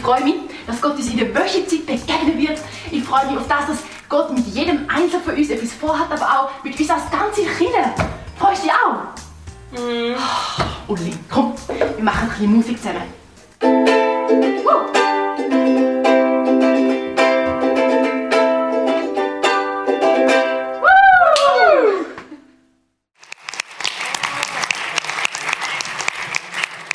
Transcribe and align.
ich 0.00 0.06
freue 0.06 0.24
mich, 0.24 0.34
dass 0.66 0.80
Gott 0.80 0.96
uns 0.96 1.10
in 1.10 1.18
der 1.18 1.34
Wöchenzeit 1.34 1.84
begegnen 1.84 2.38
wird. 2.38 2.58
Ich 2.90 3.04
freue 3.04 3.26
mich 3.26 3.36
auf 3.36 3.46
das, 3.46 3.66
dass 3.66 3.78
Gott 4.08 4.32
mit 4.32 4.46
jedem 4.46 4.88
Einzelnen 4.88 5.22
von 5.22 5.34
uns 5.34 5.50
etwas 5.50 5.74
vorhat, 5.74 6.10
aber 6.10 6.24
auch 6.24 6.64
mit 6.64 6.80
uns 6.80 6.88
als 6.88 7.02
ganze 7.10 7.42
Kinder. 7.42 7.94
Freust 8.38 8.62
du 8.62 8.68
dich 8.68 8.72
auch? 8.72 9.02
Uli, 10.88 11.12
komm, 11.28 11.52
wir 11.68 12.02
machen 12.02 12.22
ein 12.22 12.28
bisschen 12.30 12.56
Musik 12.56 12.78
zusammen. 12.78 13.02
Woo. 14.62 14.80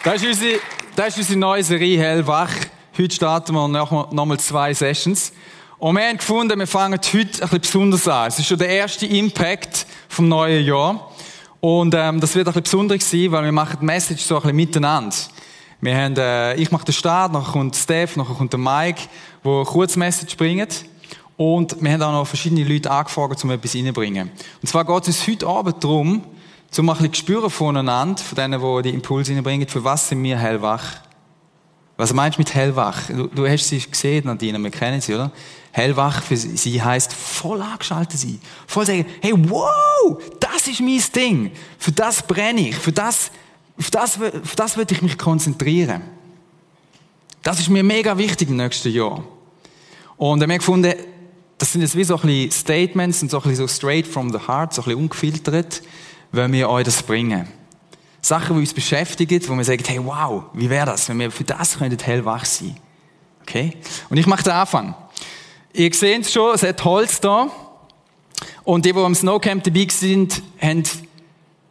Das 0.03 0.15
ist 0.23 0.27
unsere, 0.27 0.59
das 0.95 1.07
ist 1.09 1.17
unsere 1.19 1.39
neue 1.39 1.63
Serie 1.63 1.99
Hellwach. 1.99 2.49
Heute 2.97 3.13
starten 3.13 3.53
wir 3.53 3.67
noch, 3.67 4.13
noch 4.13 4.25
mal 4.25 4.39
zwei 4.39 4.73
Sessions. 4.73 5.33
Und 5.79 5.97
wir 5.97 6.07
haben 6.07 6.15
gefunden, 6.15 6.57
wir 6.57 6.65
fangen 6.65 6.97
heute 6.97 7.17
ein 7.17 7.25
bisschen 7.25 7.59
besonders 7.59 8.07
an. 8.07 8.29
Es 8.29 8.39
ist 8.39 8.47
schon 8.47 8.57
der 8.57 8.69
erste 8.69 9.05
Impact 9.05 9.85
vom 10.07 10.29
neuen 10.29 10.65
Jahr. 10.65 11.11
Und 11.59 11.93
ähm, 11.93 12.21
das 12.21 12.33
wird 12.35 12.47
ein 12.47 12.53
bisschen 12.53 12.63
besonders 12.63 13.11
sein, 13.11 13.29
weil 13.33 13.43
wir 13.43 13.51
machen 13.51 13.79
die 13.81 13.85
Message 13.85 14.23
so 14.23 14.35
ein 14.38 14.43
bisschen 14.43 14.55
miteinander. 14.55 15.13
Wir 15.81 15.93
haben, 15.93 16.16
äh, 16.16 16.55
ich 16.55 16.71
mache 16.71 16.85
den 16.85 16.93
Start, 16.93 17.33
nachher 17.33 17.51
kommt 17.51 17.75
Steph, 17.75 18.16
nachher 18.16 18.33
kommt 18.33 18.53
der 18.53 18.61
Mike, 18.61 19.01
wo 19.43 19.66
kurze 19.66 19.99
Message 19.99 20.38
bringt. 20.38 20.85
Und 21.35 21.75
wir 21.81 21.91
haben 21.91 22.01
auch 22.01 22.13
noch 22.13 22.27
verschiedene 22.27 22.63
Leute 22.63 22.89
angefragt, 22.89 23.43
um 23.43 23.51
etwas 23.51 23.75
reinzubringen. 23.75 24.31
Und 24.62 24.69
zwar 24.69 24.85
geht 24.85 25.09
es 25.09 25.27
heute 25.27 25.45
Abend 25.47 25.83
darum, 25.83 26.23
um 26.77 26.89
ein 26.89 26.95
bisschen 26.95 27.13
zu 27.13 27.19
spüren 27.19 27.50
voneinander, 27.50 28.23
von 28.23 28.35
denen, 28.38 28.62
die 28.62 28.89
die 28.89 28.95
Impulse 28.95 29.33
reinbringen, 29.33 29.67
für 29.67 29.83
was 29.83 30.07
sind 30.07 30.23
wir 30.23 30.38
hellwach? 30.38 31.04
Was 31.97 32.13
meinst 32.13 32.38
du 32.38 32.41
mit 32.41 32.53
hellwach? 32.53 33.07
Du, 33.07 33.28
du 33.28 33.47
hast 33.47 33.69
sie 33.69 33.79
gesehen, 33.79 34.25
Nadine, 34.25 34.59
wir 34.59 34.72
kennen 34.72 35.00
sie, 35.00 35.13
oder? 35.13 35.31
Hellwach 35.72 36.22
für 36.22 36.35
sie 36.38 36.81
heißt 36.81 37.13
voll 37.13 37.61
angeschaltet 37.61 38.19
sein. 38.19 38.39
Voll 38.67 38.85
sagen, 38.85 39.06
hey, 39.22 39.33
wow, 39.35 40.22
das 40.39 40.67
ist 40.67 40.81
mein 40.81 41.01
Ding. 41.16 41.51
Für 41.78 41.91
das 41.91 42.22
brenne 42.22 42.69
ich. 42.69 42.75
Für 42.75 42.91
das, 42.91 43.31
auf 43.78 43.91
das, 43.91 44.19
auf 44.22 44.56
das 44.56 44.78
will 44.78 44.85
ich 44.89 45.01
mich 45.01 45.17
konzentrieren. 45.17 46.01
Das 47.44 47.59
ist 47.59 47.69
mir 47.69 47.83
mega 47.83 48.17
wichtig 48.17 48.50
im 48.50 48.57
nächsten 48.57 48.91
Jahr. 48.91 49.23
Und 50.17 50.39
wir 50.39 50.47
haben 50.47 50.57
gefunden, 50.57 50.94
das 51.57 51.72
sind 51.72 51.81
jetzt 51.81 51.95
wie 51.95 52.03
so 52.03 52.16
ein 52.16 52.22
bisschen 52.22 52.51
Statements 52.51 53.22
und 53.22 53.31
so 53.31 53.38
ein 53.38 53.44
bisschen 53.44 53.67
so 53.67 53.67
straight 53.67 54.07
from 54.07 54.31
the 54.31 54.39
heart, 54.39 54.73
so 54.73 54.81
ein 54.81 54.85
bisschen 54.85 55.01
ungefiltert, 55.01 55.81
wenn 56.31 56.51
wir 56.51 56.69
euch 56.69 56.85
das 56.85 57.03
bringen. 57.03 57.47
Sachen, 58.25 58.56
die 58.56 58.62
uns 58.62 58.74
beschäftigen, 58.74 59.40
wo 59.47 59.56
wir 59.56 59.63
sagen, 59.63 59.84
hey, 59.86 60.03
wow, 60.03 60.46
wie 60.53 60.68
wäre 60.68 60.88
das, 60.88 61.08
wenn 61.08 61.19
wir 61.19 61.30
für 61.30 61.44
das 61.44 61.78
könnten 61.78 62.03
hellwach 62.03 62.44
sein. 62.44 62.75
Okay? 63.44 63.78
Und 64.09 64.18
ich 64.18 64.25
mache 64.25 64.44
den 64.44 64.53
Anfang. 64.53 64.96
Ihr 65.74 65.94
seht 65.94 66.22
es 66.22 66.34
schon, 66.34 66.56
es 66.56 66.63
hat 66.63 66.84
Holz 66.84 67.22
da. 67.22 67.52
Und 68.63 68.84
die, 68.84 68.94
die 68.94 69.00
am 69.00 69.13
Snowcamp 69.13 69.63
dabei 69.63 69.88
sind, 69.91 70.41
haben 70.59 70.81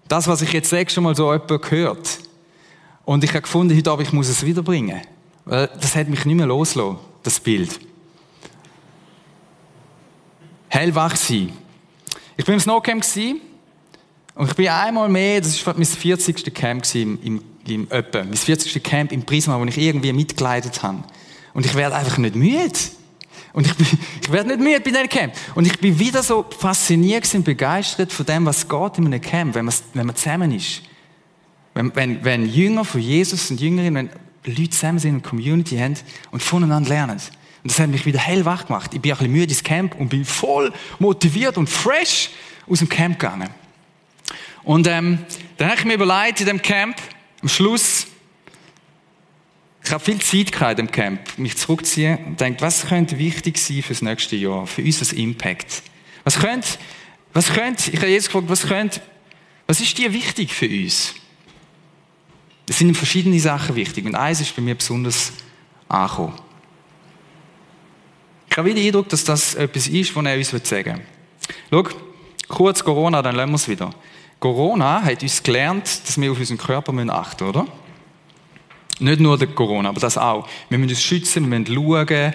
das, 0.07 0.29
was 0.29 0.43
ich 0.43 0.53
jetzt 0.53 0.71
sage, 0.71 0.89
schon 0.91 1.03
mal 1.03 1.17
so 1.17 1.33
jemand 1.33 1.61
gehört. 1.61 2.21
Und 3.05 3.25
ich 3.25 3.31
habe 3.31 3.43
gefunden, 3.43 3.77
heute 3.77 3.91
Abend, 3.91 4.07
ich 4.07 4.13
muss 4.13 4.29
es 4.29 4.47
wiederbringen. 4.47 5.03
Weil 5.45 5.69
das 5.81 5.97
hat 5.97 6.09
mich 6.09 6.25
nicht 6.25 6.37
mehr 6.37 6.47
losgelassen, 6.47 6.99
das 7.25 7.41
Bild. 7.41 7.81
Hellwach 10.69 11.17
sein. 11.17 11.53
Ich 12.37 12.45
bin 12.45 12.55
im 12.55 12.61
Snowcamp 12.61 13.05
und 14.35 14.49
ich 14.49 14.55
bin 14.55 14.69
einmal 14.69 15.09
mehr, 15.09 15.41
das 15.41 15.65
war 15.65 15.75
mein 15.75 15.85
40. 15.85 16.53
Camp 16.53 16.85
im, 16.95 17.19
im, 17.23 17.43
im 17.69 17.91
Öppen, 17.91 18.29
mein 18.29 18.37
40. 18.37 18.83
Camp 18.83 19.13
im 19.13 19.23
Prisma, 19.23 19.59
wo 19.59 19.65
ich 19.65 19.79
irgendwie 19.79 20.13
mitgeleitet 20.13 20.83
habe. 20.83 21.05
Und 21.53 21.65
ich 21.65 21.75
werde 21.75 21.95
einfach 21.95 22.19
nicht 22.19 22.35
müde. 22.35 22.73
Und 23.53 23.69
ich, 23.69 23.75
bin, 23.75 23.87
ich 24.23 24.33
werde 24.33 24.49
nicht 24.49 24.61
müde 24.61 24.81
bei 24.81 24.91
diesem 24.91 25.09
Camp. 25.09 25.35
Und 25.55 25.67
ich 25.67 25.79
bin 25.79 25.99
wieder 25.99 26.23
so 26.23 26.45
fasziniert 26.59 27.33
und 27.33 27.45
begeistert 27.45 28.13
von 28.13 28.27
dem, 28.27 28.45
was 28.45 28.69
geht 28.69 28.99
in 28.99 29.07
einem 29.07 29.21
Camp, 29.21 29.55
wenn 29.55 29.67
man, 29.67 29.75
wenn 29.95 30.07
man 30.07 30.17
zusammen 30.17 30.51
ist. 30.53 30.83
Wenn, 31.75 31.95
wenn, 31.95 32.25
wenn 32.25 32.49
Jünger 32.49 32.85
von 32.85 33.01
Jesus 33.01 33.51
und 33.51 33.61
Jüngerinnen, 33.61 34.11
wenn 34.43 34.57
Leute 34.57 34.71
zusammen 34.71 34.99
sind 34.99 35.15
und 35.15 35.23
Community 35.23 35.77
haben 35.77 35.97
und 36.33 36.43
voneinander 36.43 36.89
lernen. 36.89 37.21
Und 37.63 37.71
das 37.71 37.79
hat 37.79 37.89
mich 37.89 38.05
wieder 38.05 38.19
hellwach 38.19 38.67
gemacht. 38.67 38.93
Ich 38.93 39.01
bin 39.01 39.13
ein 39.13 39.19
bisschen 39.19 39.33
müde 39.33 39.53
ins 39.53 39.63
Camp 39.63 39.95
und 39.99 40.09
bin 40.09 40.25
voll 40.25 40.73
motiviert 40.99 41.57
und 41.57 41.69
fresh 41.69 42.31
aus 42.69 42.81
dem 42.81 42.89
Camp 42.89 43.19
gegangen. 43.19 43.49
Und 44.65 44.87
ähm, 44.87 45.19
dann 45.59 45.69
habe 45.69 45.79
ich 45.79 45.85
mir 45.85 45.95
überlegt 45.95 46.41
in 46.41 46.47
dem 46.47 46.63
Camp, 46.63 46.97
am 47.43 47.49
Schluss, 47.49 48.07
ich 49.85 49.91
habe 49.91 50.03
viel 50.03 50.19
Zeit 50.21 50.51
gehabt 50.51 50.79
im 50.79 50.91
Camp, 50.91 51.21
mich 51.37 51.59
zurückziehen 51.59 52.19
und 52.25 52.41
denke, 52.41 52.63
was 52.63 52.87
könnte 52.87 53.19
wichtig 53.19 53.59
sein 53.59 53.83
für 53.83 53.93
das 53.93 54.01
nächste 54.01 54.37
Jahr, 54.37 54.67
für 54.67 54.83
uns 54.83 55.01
als 55.01 55.13
Impact? 55.13 55.83
Was 56.25 56.39
könnte, 56.39 56.69
was 57.35 57.53
könnte, 57.53 57.91
ich 57.91 57.99
habe 57.99 58.09
jetzt 58.09 58.27
gefragt, 58.27 58.49
was 58.49 58.67
könnte, 58.67 59.03
was 59.67 59.81
ist 59.81 59.99
dir 59.99 60.13
wichtig 60.15 60.55
für 60.55 60.69
uns? 60.69 61.15
Es 62.67 62.79
sind 62.79 62.95
verschiedene 62.97 63.39
Sachen 63.39 63.77
wichtig 63.77 64.07
und 64.07 64.15
eins 64.15 64.41
ist 64.41 64.57
bei 64.57 64.63
mir 64.63 64.75
besonders 64.75 65.33
angekommen. 65.87 66.33
Ich 68.49 68.57
habe 68.57 68.69
wieder 68.69 68.81
den 68.81 68.87
Eindruck, 68.87 69.11
dass 69.11 69.25
das 69.25 69.55
etwas 69.55 69.89
ist, 69.89 70.17
was 70.17 70.25
er 70.25 70.37
uns 70.39 70.69
sagen 70.69 71.03
will. 71.71 71.85
Schau, 71.85 71.97
kurz 72.49 72.83
Corona, 72.83 73.21
dann 73.21 73.35
lassen 73.35 73.51
wir 73.51 73.57
es 73.57 73.69
wieder. 73.69 73.91
Corona 74.45 75.03
hat 75.03 75.23
uns 75.23 75.43
gelernt, 75.43 75.87
dass 76.07 76.21
wir 76.21 76.31
auf 76.31 76.39
unseren 76.39 76.59
Körper 76.59 76.93
achten 76.93 77.45
müssen, 77.47 77.57
oder? 77.57 77.67
Nicht 78.99 79.19
nur 79.19 79.39
der 79.39 79.49
Corona, 79.49 79.89
aber 79.89 80.01
das 80.01 80.19
auch. 80.19 80.47
Wir 80.69 80.77
müssen 80.77 80.91
uns 80.91 81.03
schützen, 81.03 81.51
wir 81.51 81.59
müssen 81.59 81.75
schauen, 81.75 82.35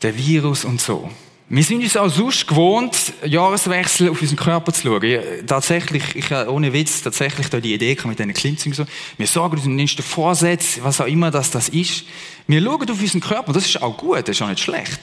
der 0.00 0.16
Virus 0.16 0.64
und 0.64 0.80
so. 0.80 1.10
Wir 1.50 1.62
sind 1.64 1.82
uns 1.82 1.98
auch 1.98 2.08
sonst 2.08 2.46
gewohnt, 2.46 3.12
Jahreswechsel 3.26 4.08
auf 4.08 4.22
unseren 4.22 4.38
Körper 4.38 4.72
zu 4.72 4.88
schauen. 4.88 5.46
Tatsächlich, 5.46 6.16
ich 6.16 6.30
habe 6.30 6.50
ohne 6.50 6.72
Witz 6.72 7.02
tatsächlich 7.02 7.50
da 7.50 7.60
die 7.60 7.74
Idee 7.74 7.94
mit 8.04 8.18
diesen 8.18 8.32
Klimmzügen 8.32 8.72
so. 8.72 8.86
Wir 9.18 9.26
sagen 9.26 9.52
uns 9.52 9.66
nächsten 9.66 10.02
Vorsatz, 10.02 10.78
was 10.82 10.98
auch 10.98 11.06
immer 11.06 11.30
das, 11.30 11.50
das 11.50 11.68
ist. 11.68 12.06
Wir 12.46 12.62
schauen 12.62 12.90
auf 12.90 13.02
unseren 13.02 13.20
Körper, 13.20 13.52
das 13.52 13.66
ist 13.66 13.82
auch 13.82 13.98
gut, 13.98 14.16
das 14.16 14.30
ist 14.30 14.40
auch 14.40 14.48
nicht 14.48 14.60
schlecht. 14.60 15.00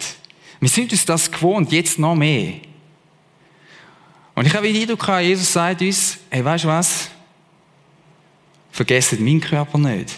Wir 0.59 0.69
sind 0.69 0.91
uns 0.91 1.05
das 1.05 1.31
gewohnt, 1.31 1.71
jetzt 1.71 1.99
noch 1.99 2.15
mehr. 2.15 2.53
Und 4.39 4.45
ich 4.45 4.55
habe 4.55 4.71
den 4.71 4.81
Eindruck, 4.81 5.05
Jesus 5.19 5.51
sagt 5.51 5.81
uns, 5.81 6.17
hey, 6.29 6.45
weißt 6.45 6.63
du 6.63 6.69
was? 6.69 7.09
Vergesst 8.71 9.19
meinen 9.19 9.41
Körper 9.41 9.77
nicht. 9.77 10.13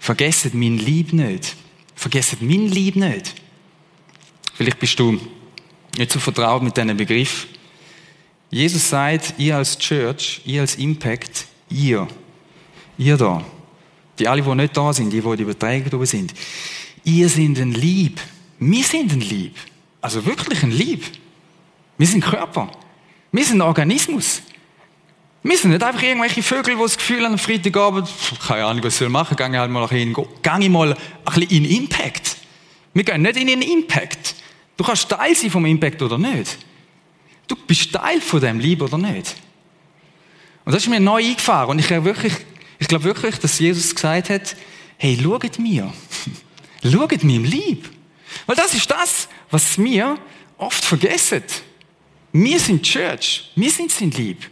Vergesst 0.00 0.52
mein 0.54 0.76
Lieb 0.76 1.12
nicht. 1.12 1.54
Vergesst 1.94 2.42
mein 2.42 2.66
Lieb 2.66 2.96
nicht. 2.96 3.36
Vielleicht 4.54 4.80
bist 4.80 4.98
du 4.98 5.20
nicht 5.96 6.10
so 6.10 6.18
vertraut 6.18 6.64
mit 6.64 6.76
diesem 6.76 6.96
Begriff. 6.96 7.46
Jesus 8.50 8.90
sagt, 8.90 9.34
ihr 9.38 9.56
als 9.56 9.78
Church, 9.78 10.40
ihr 10.44 10.62
als 10.62 10.74
Impact, 10.74 11.46
ihr, 11.68 12.08
ihr 12.98 13.16
da, 13.16 13.44
die 14.18 14.26
alle, 14.26 14.42
die 14.42 14.54
nicht 14.56 14.76
da 14.76 14.92
sind, 14.92 15.12
die, 15.12 15.20
die 15.20 15.36
die 15.36 15.42
Überträger 15.44 15.96
da 15.96 16.04
sind, 16.04 16.34
ihr 17.04 17.28
sind 17.28 17.56
ein 17.60 17.70
Lieb. 17.70 18.20
Wir 18.58 18.82
sind 18.82 19.12
ein 19.12 19.20
Lieb. 19.20 19.54
Also 20.00 20.24
wirklich 20.24 20.62
ein 20.62 20.70
Lieb. 20.70 21.04
Wir 21.98 22.06
sind 22.06 22.24
Körper. 22.24 22.70
Wir 23.32 23.44
sind 23.44 23.58
ein 23.58 23.62
Organismus. 23.62 24.42
Wir 25.42 25.56
sind 25.56 25.70
nicht 25.70 25.82
einfach 25.82 26.02
irgendwelche 26.02 26.42
Vögel, 26.42 26.76
die 26.76 26.82
das 26.82 26.98
Gefühl 26.98 27.24
haben, 27.24 27.32
am 27.32 27.38
Freitagabend, 27.38 28.08
keine 28.46 28.64
Ahnung, 28.66 28.84
was 28.84 28.98
soll 28.98 29.08
machen, 29.08 29.36
gehe 29.36 29.58
halt 29.58 29.70
mal 29.70 29.88
hin, 29.88 30.14
gehe 30.14 30.70
mal 30.70 30.92
ein 30.92 30.98
bisschen 31.24 31.50
in 31.50 31.64
Impact. 31.64 32.36
Wir 32.92 33.04
gehen 33.04 33.22
nicht 33.22 33.36
in 33.36 33.48
einen 33.48 33.62
Impact. 33.62 34.34
Du 34.76 34.84
kannst 34.84 35.08
Teil 35.08 35.34
sein 35.34 35.50
vom 35.50 35.64
Impact 35.64 36.02
oder 36.02 36.18
nicht. 36.18 36.58
Du 37.46 37.56
bist 37.66 37.92
Teil 37.92 38.20
von 38.20 38.40
dem, 38.40 38.60
Liebe 38.60 38.84
oder 38.84 38.98
nicht. 38.98 39.34
Und 40.64 40.74
das 40.74 40.82
ist 40.82 40.88
mir 40.88 41.00
neu 41.00 41.24
eingefahren. 41.24 41.70
Und 41.70 41.78
ich 41.78 41.86
glaube 41.86 42.04
wirklich, 42.04 42.34
ich 42.78 42.88
glaube 42.88 43.04
wirklich, 43.04 43.38
dass 43.38 43.58
Jesus 43.58 43.94
gesagt 43.94 44.30
hat, 44.30 44.56
hey, 44.98 45.18
schaut 45.22 45.58
mir. 45.58 45.92
schaut 46.82 47.24
mir 47.24 47.36
im 47.36 47.44
Lieb. 47.44 47.88
Weil 48.46 48.56
das 48.56 48.74
ist 48.74 48.90
das, 48.90 49.28
was 49.50 49.78
wir 49.78 50.18
oft 50.58 50.84
vergessen. 50.84 51.42
Wir 52.32 52.60
sind 52.60 52.82
Church. 52.82 53.50
Wir 53.56 53.70
sind 53.70 53.90
sein 53.90 54.10
Lieb. 54.12 54.48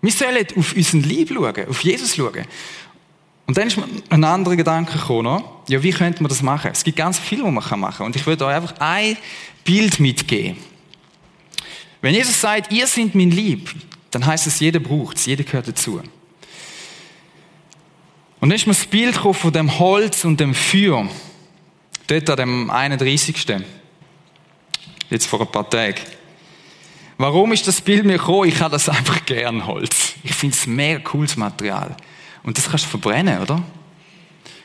Wir 0.00 0.12
sollen 0.12 0.46
auf 0.56 0.74
unseren 0.74 1.02
Lieb 1.02 1.30
schauen, 1.32 1.68
auf 1.68 1.80
Jesus 1.80 2.16
schauen. 2.16 2.44
Und 3.46 3.58
dann 3.58 3.66
ist 3.66 3.76
mir 3.76 3.86
ein 4.08 4.24
anderer 4.24 4.56
Gedanke 4.56 4.98
gekommen, 4.98 5.44
ja, 5.68 5.82
wie 5.82 5.90
könnte 5.90 6.22
man 6.22 6.28
das 6.28 6.42
machen? 6.42 6.70
Es 6.72 6.84
gibt 6.84 6.96
ganz 6.96 7.18
viel, 7.18 7.42
was 7.42 7.50
man 7.50 7.80
machen 7.80 7.98
kann. 7.98 8.06
Und 8.06 8.16
ich 8.16 8.26
würde 8.26 8.46
euch 8.46 8.54
einfach 8.54 8.74
ein 8.80 9.16
Bild 9.64 10.00
mitgeben. 10.00 10.56
Wenn 12.00 12.14
Jesus 12.14 12.40
sagt, 12.40 12.72
ihr 12.72 12.86
seid 12.86 13.14
mein 13.14 13.30
Lieb, 13.30 13.74
dann 14.10 14.24
heißt 14.24 14.46
es, 14.46 14.60
jeder 14.60 14.78
braucht 14.78 15.16
es, 15.16 15.26
jeder 15.26 15.44
gehört 15.44 15.68
dazu. 15.68 16.02
Und 18.40 18.50
dann 18.50 18.56
ist 18.56 18.66
mir 18.66 18.74
das 18.74 18.84
Bild 18.84 19.16
von 19.16 19.52
dem 19.52 19.78
Holz 19.78 20.24
und 20.24 20.38
dem 20.38 20.54
Feuer, 20.54 21.08
dort 22.06 22.30
an 22.30 22.36
dem 22.36 22.70
31. 22.70 23.64
Jetzt 25.10 25.26
vor 25.26 25.40
ein 25.40 25.46
paar 25.46 25.68
Tagen. 25.68 26.00
Warum 27.16 27.52
ist 27.52 27.66
das 27.68 27.80
Bild 27.80 28.04
mir 28.04 28.18
gekommen? 28.18 28.48
Ich 28.48 28.60
habe 28.60 28.72
das 28.72 28.88
einfach 28.88 29.24
gern, 29.24 29.66
Holz. 29.66 30.14
Ich 30.24 30.34
finde 30.34 30.56
es 30.56 30.66
mega 30.66 30.98
cooles 31.00 31.36
Material. 31.36 31.96
Und 32.42 32.58
das 32.58 32.68
kannst 32.68 32.86
du 32.86 32.88
verbrennen, 32.88 33.40
oder? 33.40 33.62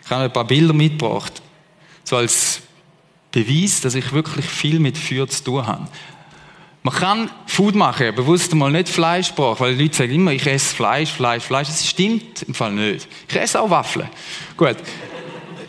Ich 0.04 0.10
habe 0.10 0.24
ein 0.24 0.34
paar 0.34 0.46
Bilder 0.46 0.74
mitgebracht. 0.74 1.42
So 2.04 2.18
als 2.18 2.62
Beweis, 3.32 3.82
dass 3.82 3.94
ich 3.94 4.12
wirklich 4.12 4.46
viel 4.46 4.80
mit 4.80 4.98
Feuer 4.98 5.28
zu 5.28 5.44
tun 5.44 5.68
habe. 5.68 5.88
Man 6.82 6.96
kann 6.96 7.30
Food 7.46 7.76
machen, 7.76 8.16
bewusst 8.16 8.56
mal 8.56 8.72
nicht 8.72 8.90
Fleischsprache, 8.90 9.60
weil 9.60 9.76
die 9.76 9.84
Leute 9.84 9.98
sagen 9.98 10.12
immer, 10.12 10.32
ich 10.32 10.48
esse 10.48 10.74
Fleisch, 10.74 11.12
Fleisch, 11.12 11.44
Fleisch. 11.44 11.68
Das 11.68 11.86
stimmt 11.86 12.44
im 12.44 12.56
Fall 12.56 12.72
nicht. 12.72 13.08
Ich 13.28 13.36
esse 13.36 13.62
auch 13.62 13.70
Waffeln. 13.70 14.10
Gut. 14.58 14.78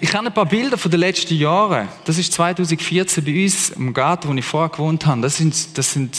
Ich 0.02 0.14
habe 0.14 0.26
ein 0.26 0.32
paar 0.32 0.46
Bilder 0.46 0.78
von 0.78 0.90
den 0.90 1.00
letzten 1.00 1.36
Jahren. 1.36 1.86
Das 2.06 2.16
ist 2.16 2.32
2014 2.32 3.22
bei 3.22 3.42
uns 3.42 3.68
im 3.70 3.92
Garten, 3.92 4.28
wo 4.28 4.34
ich 4.34 4.44
vorher 4.44 4.70
gewohnt 4.70 5.04
habe. 5.04 5.20
Das 5.20 5.36
sind, 5.36 5.76
das 5.76 5.92
sind 5.92 6.16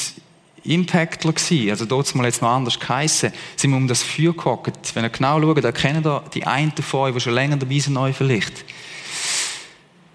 Impactler 0.64 1.34
gewesen, 1.34 1.72
also 1.72 1.86
dort 1.86 2.14
mal 2.14 2.26
jetzt 2.26 2.44
noch 2.44 2.50
anders 2.50 2.80
geheissen, 2.80 3.34
sind 3.56 3.72
wir 3.72 3.78
um 3.78 3.88
das 3.88 4.04
Feuer 4.04 4.34
gehockt. 4.34 4.94
Wenn 4.94 5.04
ihr 5.04 5.10
genau 5.10 5.42
schaut, 5.42 5.64
dann 5.64 5.74
kennen 5.74 6.06
ihr 6.06 6.24
die 6.32 6.46
einen 6.46 6.72
von 6.74 7.00
euch, 7.00 7.16
die 7.16 7.22
schon 7.22 7.34
länger 7.34 7.58
dabei 7.58 7.80
sind, 7.80 7.94
neu 7.94 8.14
vielleicht. 8.14 8.64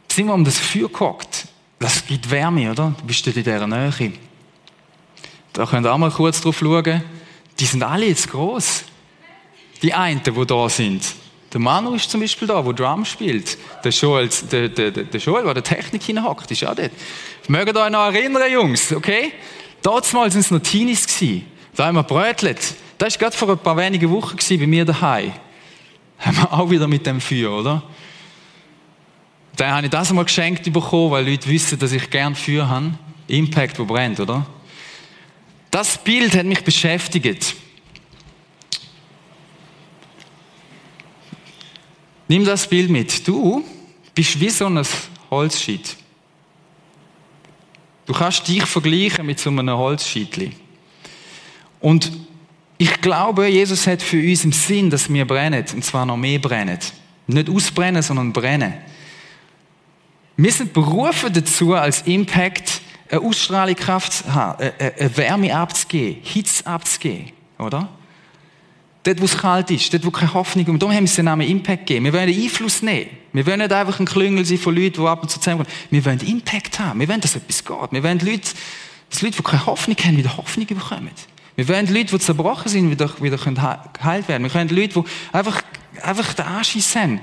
Sind 0.06 0.26
wir 0.26 0.34
um 0.34 0.44
das 0.44 0.58
Feuer 0.58 0.88
gehockt. 0.88 1.48
Das 1.80 2.06
gibt 2.06 2.30
Wärme, 2.30 2.70
oder? 2.70 2.94
Du 2.96 3.04
bist 3.04 3.26
dort 3.26 3.36
in 3.36 3.42
dieser 3.42 3.66
Nähe. 3.66 4.12
Da 5.52 5.66
könnt 5.66 5.84
ihr 5.84 5.92
auch 5.92 5.98
mal 5.98 6.12
kurz 6.12 6.40
drauf 6.40 6.58
schauen. 6.60 7.02
Die 7.58 7.64
sind 7.64 7.82
alle 7.82 8.06
jetzt 8.06 8.30
gross. 8.30 8.84
Die 9.82 9.92
einen, 9.92 10.22
die 10.22 10.46
da 10.46 10.68
sind. 10.68 11.02
Der 11.56 11.62
Manu 11.62 11.94
ist 11.94 12.10
zum 12.10 12.20
Beispiel 12.20 12.46
da, 12.46 12.60
der 12.60 12.74
Drum 12.74 13.02
spielt. 13.06 13.56
Der 13.82 13.90
Joel, 13.90 14.28
der, 14.52 14.68
der, 14.68 14.90
der 14.90 15.18
Joel, 15.18 15.54
der 15.54 15.64
Technik 15.64 16.02
hinhockt, 16.02 16.50
ist 16.50 16.62
auch 16.66 16.74
dort. 16.74 16.90
Mögt 17.48 17.74
euch 17.74 17.90
noch 17.90 18.12
erinnern, 18.12 18.52
Jungs, 18.52 18.92
okay? 18.92 19.32
Damals 19.80 20.12
waren 20.12 20.38
es 20.38 20.50
noch 20.50 20.58
Teenies. 20.58 21.06
Da 21.74 21.86
haben 21.86 21.94
wir 21.94 22.02
brötelt. 22.02 22.60
Das 22.98 23.14
war 23.14 23.18
gerade 23.20 23.36
vor 23.38 23.48
ein 23.48 23.58
paar 23.58 23.74
wenigen 23.78 24.10
Wochen 24.10 24.36
bei 24.36 24.66
mir 24.66 24.84
daheim. 24.84 25.32
Haben 26.18 26.36
wir 26.36 26.52
auch 26.52 26.68
wieder 26.68 26.86
mit 26.86 27.06
dem 27.06 27.22
Feuer, 27.22 27.52
oder? 27.52 27.82
Dann 29.56 29.70
habe 29.70 29.86
ich 29.86 29.90
das 29.90 30.10
einmal 30.10 30.26
geschenkt 30.26 30.70
bekommen, 30.70 31.10
weil 31.10 31.26
Leute 31.26 31.48
wissen, 31.48 31.78
dass 31.78 31.92
ich 31.92 32.10
gern 32.10 32.34
Feuer 32.34 32.68
habe. 32.68 32.92
Impact, 33.28 33.78
wo 33.78 33.86
brennt, 33.86 34.20
oder? 34.20 34.44
Das 35.70 35.96
Bild 35.96 36.36
hat 36.36 36.44
mich 36.44 36.62
beschäftigt. 36.62 37.56
Nimm 42.28 42.44
das 42.44 42.66
Bild 42.66 42.90
mit. 42.90 43.26
Du 43.26 43.64
bist 44.14 44.40
wie 44.40 44.50
so 44.50 44.66
ein 44.66 44.82
Holzscheit. 45.30 45.96
Du 48.06 48.12
kannst 48.12 48.46
dich 48.46 48.64
vergleichen 48.64 49.26
mit 49.26 49.38
so 49.38 49.50
einem 49.50 49.76
Holzscheitli. 49.76 50.52
Und 51.80 52.12
ich 52.78 53.00
glaube, 53.00 53.48
Jesus 53.48 53.86
hat 53.86 54.02
für 54.02 54.20
uns 54.20 54.44
im 54.44 54.52
Sinn, 54.52 54.90
dass 54.90 55.12
wir 55.12 55.26
brennen, 55.26 55.64
und 55.74 55.84
zwar 55.84 56.06
noch 56.06 56.16
mehr 56.16 56.38
brennen. 56.38 56.78
Nicht 57.26 57.48
ausbrennen, 57.48 58.02
sondern 58.02 58.32
brennen. 58.32 58.74
Wir 60.36 60.52
sind 60.52 60.72
berufen 60.72 61.32
dazu, 61.32 61.74
als 61.74 62.02
Impact 62.02 62.80
eine 63.10 63.20
Ausstrahlungskraft 63.20 64.12
zu 64.12 64.34
haben, 64.34 64.70
eine 64.78 65.16
Wärme 65.16 65.56
abzugeben, 65.56 66.22
Hitze 66.22 66.66
abzugeben, 66.66 67.32
oder? 67.58 67.88
Dort, 69.06 69.20
wo 69.20 69.24
es 69.26 69.38
kalt 69.38 69.70
ist, 69.70 69.92
dort, 69.92 70.04
wo 70.04 70.10
keine 70.10 70.34
Hoffnung 70.34 70.64
ist. 70.64 70.68
Und 70.68 70.82
darum 70.82 70.92
haben 70.92 71.06
wir 71.06 71.14
den 71.14 71.24
Namen 71.26 71.46
Impact 71.46 71.86
gegeben. 71.86 72.06
Wir 72.06 72.12
wollen 72.12 72.28
Einfluss 72.28 72.82
nehmen. 72.82 73.06
Wir 73.32 73.46
wollen 73.46 73.60
nicht 73.60 73.72
einfach 73.72 74.00
ein 74.00 74.04
Klüngel 74.04 74.44
sein 74.44 74.58
von 74.58 74.74
Leuten, 74.74 75.00
die 75.00 75.06
ab 75.06 75.22
und 75.22 75.28
zu 75.28 75.38
zusammenkommen. 75.38 75.72
Wir 75.90 76.04
wollen 76.04 76.18
Impact 76.26 76.80
haben. 76.80 76.98
Wir 76.98 77.08
wollen, 77.08 77.20
dass 77.20 77.36
etwas 77.36 77.64
geht. 77.64 77.92
Wir 77.92 78.02
wollen 78.02 78.18
Leute, 78.18 78.50
dass 79.08 79.22
Leute, 79.22 79.36
die 79.36 79.42
keine 79.44 79.64
Hoffnung 79.64 79.96
haben, 79.96 80.16
wieder 80.16 80.36
Hoffnung 80.36 80.66
bekommen. 80.66 81.10
Wir 81.54 81.68
wollen 81.68 81.86
Leute, 81.86 82.16
die 82.16 82.18
zerbrochen 82.18 82.68
sind, 82.68 82.90
wieder, 82.90 83.08
wieder 83.22 83.36
geheilt 83.36 84.26
werden. 84.26 84.42
Wir 84.42 84.50
können 84.50 84.70
Leute, 84.70 85.00
die 85.00 85.08
einfach, 85.32 85.62
einfach 86.02 86.34
den 86.34 86.44
Anschiss 86.44 86.96
haben, 86.96 87.20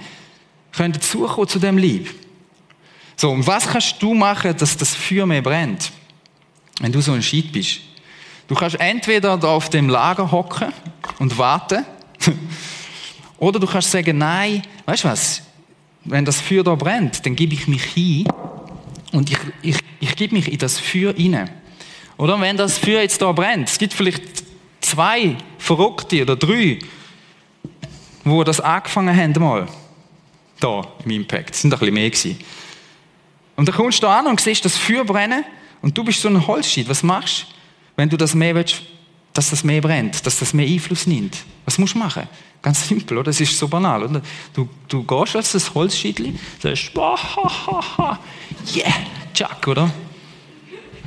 können 0.71 0.93
dazukommen 0.93 1.49
zu 1.49 1.59
dem 1.59 1.77
Lieb. 1.77 2.15
So, 3.17 3.29
und 3.29 3.45
was 3.45 3.67
kannst 3.67 4.01
du 4.01 4.13
machen, 4.13 4.55
dass 4.57 4.77
das 4.77 4.95
Feuer 4.95 5.25
mehr 5.25 5.41
brennt? 5.41 5.91
Wenn 6.79 6.93
du 6.93 7.01
so 7.01 7.11
ein 7.11 7.21
Scheit 7.21 7.51
bist. 7.51 7.81
Du 8.47 8.55
kannst 8.55 8.79
entweder 8.79 9.37
da 9.37 9.47
auf 9.47 9.69
dem 9.69 9.89
Lager 9.89 10.31
hocken 10.31 10.73
und 11.19 11.37
warten. 11.37 11.85
Oder 13.37 13.59
du 13.59 13.67
kannst 13.67 13.91
sagen, 13.91 14.17
nein, 14.17 14.61
weißt 14.85 15.03
du 15.03 15.07
was? 15.07 15.41
Wenn 16.05 16.25
das 16.25 16.41
Feuer 16.41 16.63
da 16.63 16.75
brennt, 16.75 17.25
dann 17.25 17.35
gebe 17.35 17.53
ich 17.53 17.67
mich 17.67 17.83
hin 17.83 18.27
und 19.11 19.29
ich, 19.29 19.37
ich, 19.61 19.77
ich 19.99 20.15
gebe 20.15 20.35
mich 20.35 20.51
in 20.51 20.57
das 20.57 20.79
Feuer 20.79 21.13
hinein. 21.13 21.49
Oder 22.17 22.39
wenn 22.39 22.57
das 22.57 22.77
Feuer 22.77 23.01
jetzt 23.01 23.21
da 23.21 23.31
brennt, 23.31 23.69
es 23.69 23.77
gibt 23.77 23.93
vielleicht 23.93 24.43
zwei 24.81 25.37
Verrückte 25.57 26.21
oder 26.21 26.35
drei, 26.35 26.79
wo 28.23 28.43
das 28.43 28.59
angefangen 28.59 29.15
haben 29.15 29.33
mal. 29.41 29.67
Da, 30.59 30.87
im 31.03 31.11
Impact. 31.11 31.55
Es 31.55 31.61
sind 31.61 31.73
ein 31.73 31.79
bisschen 31.79 31.93
mehr 31.93 32.09
gewesen. 32.09 32.39
Und 33.55 33.67
dann 33.67 33.75
kommst 33.75 33.99
du 33.99 34.07
da 34.07 34.19
an 34.19 34.27
und 34.27 34.39
siehst 34.39 34.63
das 34.65 34.77
Feuer 34.77 35.03
brennen 35.03 35.43
und 35.81 35.97
du 35.97 36.03
bist 36.03 36.21
so 36.21 36.29
ein 36.29 36.47
Holzscheit. 36.47 36.87
Was 36.89 37.03
machst 37.03 37.47
du? 37.49 37.62
Wenn 37.95 38.09
du 38.09 38.17
das 38.17 38.33
mehr 38.33 38.55
willst, 38.55 38.81
dass 39.33 39.49
das 39.49 39.63
mehr 39.63 39.81
brennt, 39.81 40.25
dass 40.25 40.39
das 40.39 40.53
mehr 40.53 40.67
Einfluss 40.67 41.07
nimmt. 41.07 41.37
Was 41.65 41.77
musst 41.77 41.95
du 41.95 41.99
machen? 41.99 42.27
Ganz 42.61 42.87
simpel, 42.87 43.17
oder? 43.17 43.25
Das 43.25 43.41
ist 43.41 43.57
so 43.57 43.67
banal, 43.67 44.03
oder? 44.03 44.21
Du, 44.53 44.69
du 44.87 45.03
gehst 45.03 45.35
als 45.35 45.51
das 45.51 45.73
Holzschiedli, 45.73 46.33
sagst, 46.61 46.91
ha, 46.95 48.19
yeah, 48.75 48.93
Chuck, 49.33 49.67
oder? 49.67 49.91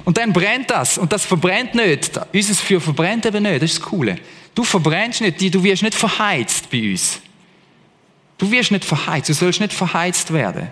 Und 0.04 0.18
dann 0.18 0.32
brennt 0.32 0.70
das. 0.70 0.98
Und 0.98 1.12
das 1.12 1.24
verbrennt 1.24 1.74
nicht. 1.74 2.20
Unser 2.32 2.54
Feuer 2.54 2.80
verbrennt 2.80 3.26
eben 3.26 3.42
nicht. 3.42 3.62
Das 3.62 3.70
ist 3.70 3.80
das 3.80 3.88
Coole. 3.88 4.18
Du 4.54 4.62
verbrennst 4.62 5.20
nicht, 5.20 5.54
du 5.54 5.62
wirst 5.62 5.82
nicht 5.82 5.94
verheizt 5.94 6.70
bei 6.70 6.90
uns. 6.90 7.20
Du 8.38 8.50
wirst 8.50 8.70
nicht 8.70 8.84
verheizt, 8.84 9.28
du 9.28 9.34
sollst 9.34 9.60
nicht 9.60 9.72
verheizt 9.72 10.32
werden. 10.32 10.68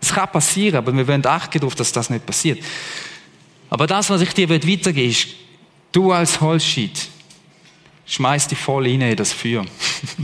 Es 0.00 0.12
kann 0.12 0.30
passieren, 0.30 0.76
aber 0.76 0.94
wir 0.96 1.06
wollen 1.06 1.24
achten 1.26 1.58
darauf, 1.58 1.74
dass 1.74 1.92
das 1.92 2.08
nicht 2.08 2.24
passiert. 2.24 2.62
Aber 3.70 3.86
das, 3.86 4.10
was 4.10 4.20
ich 4.20 4.34
dir 4.34 4.50
weitergeben 4.50 4.96
will, 4.96 5.08
ist, 5.08 5.28
du 5.92 6.12
als 6.12 6.40
Holzscheit, 6.40 7.08
schmeiß 8.04 8.48
dich 8.48 8.58
voll 8.58 8.86
rein 8.86 9.00
in 9.00 9.16
das 9.16 9.32
Feuer. 9.32 9.64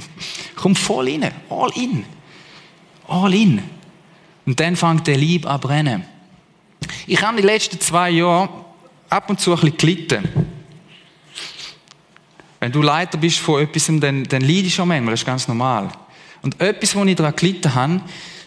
Komm 0.56 0.74
voll 0.74 1.08
rein, 1.08 1.30
all 1.48 1.70
in. 1.76 2.04
All 3.06 3.32
in. 3.32 3.62
Und 4.44 4.58
dann 4.58 4.74
fängt 4.74 5.06
der 5.06 5.16
Lieb 5.16 5.46
an 5.46 5.60
brennen. 5.60 6.04
Ich 7.06 7.22
habe 7.22 7.40
die 7.40 7.46
letzten 7.46 7.80
zwei 7.80 8.10
Jahre 8.10 8.48
ab 9.08 9.30
und 9.30 9.40
zu 9.40 9.52
ein 9.52 9.60
bisschen 9.60 9.76
gelitten. 9.76 10.28
Wenn 12.58 12.72
du 12.72 12.82
Leiter 12.82 13.18
bist 13.18 13.38
von 13.38 13.62
etwas, 13.62 13.86
dann, 13.86 14.24
dann 14.24 14.42
leidest 14.42 14.78
du 14.78 14.82
auch 14.82 14.86
manchmal, 14.86 15.12
das 15.12 15.20
ist 15.20 15.26
ganz 15.26 15.46
normal. 15.46 15.88
Und 16.42 16.60
etwas, 16.60 16.96
wo 16.96 17.04
ich 17.04 17.14
daran 17.14 17.36
gelitten 17.36 17.74
habe, 17.74 18.00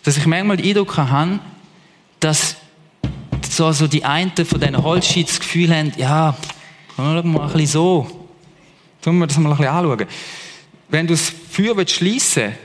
dass 0.03 0.17
ich 0.17 0.25
manchmal 0.25 0.57
den 0.57 0.67
Eindruck 0.67 0.97
habe, 0.97 1.39
dass 2.19 2.57
so 3.59 3.65
also 3.65 3.87
die 3.87 4.05
einen 4.05 4.31
von 4.33 4.57
diesen 4.57 4.81
Holzschits 4.81 5.31
das 5.31 5.39
Gefühl 5.41 5.75
haben, 5.75 5.91
ja, 5.97 6.33
mal 6.95 7.19
ein 7.19 7.33
bisschen 7.33 7.67
so. 7.67 8.27
Tun 9.01 9.17
wir 9.17 9.27
das 9.27 9.37
mal 9.37 9.51
ein 9.51 9.57
bisschen 9.57 9.73
anschauen. 9.73 10.07
Wenn 10.87 11.05
du 11.05 11.13
das 11.13 11.33
Feuer 11.51 11.75
schliessen 11.85 12.43
willst, 12.43 12.57